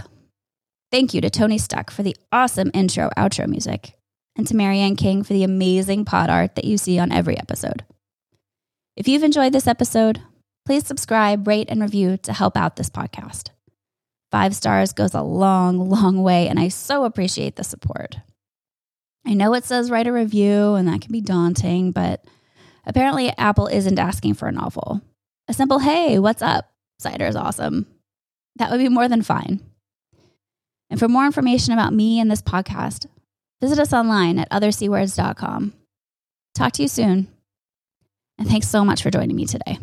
Thank 0.91 1.13
you 1.13 1.19
to 1.21 1.29
Tony 1.29 1.57
Stuck 1.57 1.91
for 1.91 2.03
the 2.03 2.15
awesome 2.31 2.71
intro 2.73 3.09
outro 3.17 3.47
music, 3.47 3.93
and 4.37 4.47
to 4.47 4.55
Marianne 4.55 4.95
King 4.95 5.23
for 5.23 5.33
the 5.33 5.43
amazing 5.43 6.05
pod 6.05 6.29
art 6.29 6.55
that 6.55 6.65
you 6.65 6.77
see 6.77 6.99
on 6.99 7.11
every 7.11 7.37
episode. 7.37 7.83
If 8.95 9.07
you've 9.07 9.23
enjoyed 9.23 9.51
this 9.51 9.67
episode, 9.67 10.21
please 10.65 10.87
subscribe, 10.87 11.47
rate, 11.47 11.67
and 11.69 11.81
review 11.81 12.15
to 12.17 12.31
help 12.31 12.55
out 12.55 12.77
this 12.77 12.89
podcast. 12.89 13.49
Five 14.31 14.55
stars 14.55 14.93
goes 14.93 15.13
a 15.13 15.21
long, 15.21 15.89
long 15.89 16.23
way, 16.23 16.47
and 16.47 16.59
I 16.59 16.69
so 16.69 17.03
appreciate 17.03 17.57
the 17.57 17.63
support. 17.63 18.17
I 19.25 19.33
know 19.33 19.53
it 19.53 19.65
says 19.65 19.91
write 19.91 20.07
a 20.07 20.13
review, 20.13 20.75
and 20.75 20.87
that 20.87 21.01
can 21.01 21.11
be 21.11 21.21
daunting, 21.21 21.91
but 21.91 22.23
apparently 22.85 23.31
Apple 23.37 23.67
isn't 23.67 23.99
asking 23.99 24.35
for 24.35 24.47
a 24.47 24.51
novel. 24.51 25.01
A 25.47 25.53
simple, 25.53 25.79
hey, 25.79 26.19
what's 26.19 26.41
up? 26.41 26.71
Cider 26.99 27.25
is 27.25 27.35
awesome. 27.35 27.85
That 28.57 28.71
would 28.71 28.79
be 28.79 28.89
more 28.89 29.07
than 29.07 29.21
fine. 29.21 29.61
And 30.89 30.99
for 30.99 31.07
more 31.07 31.25
information 31.25 31.73
about 31.73 31.93
me 31.93 32.19
and 32.19 32.29
this 32.29 32.41
podcast, 32.41 33.07
visit 33.61 33.79
us 33.79 33.93
online 33.93 34.39
at 34.39 34.49
othercwords.com. 34.49 35.73
Talk 36.53 36.73
to 36.73 36.81
you 36.83 36.87
soon. 36.87 37.27
And 38.37 38.47
thanks 38.47 38.67
so 38.67 38.85
much 38.85 39.01
for 39.01 39.11
joining 39.11 39.35
me 39.35 39.45
today. 39.45 39.77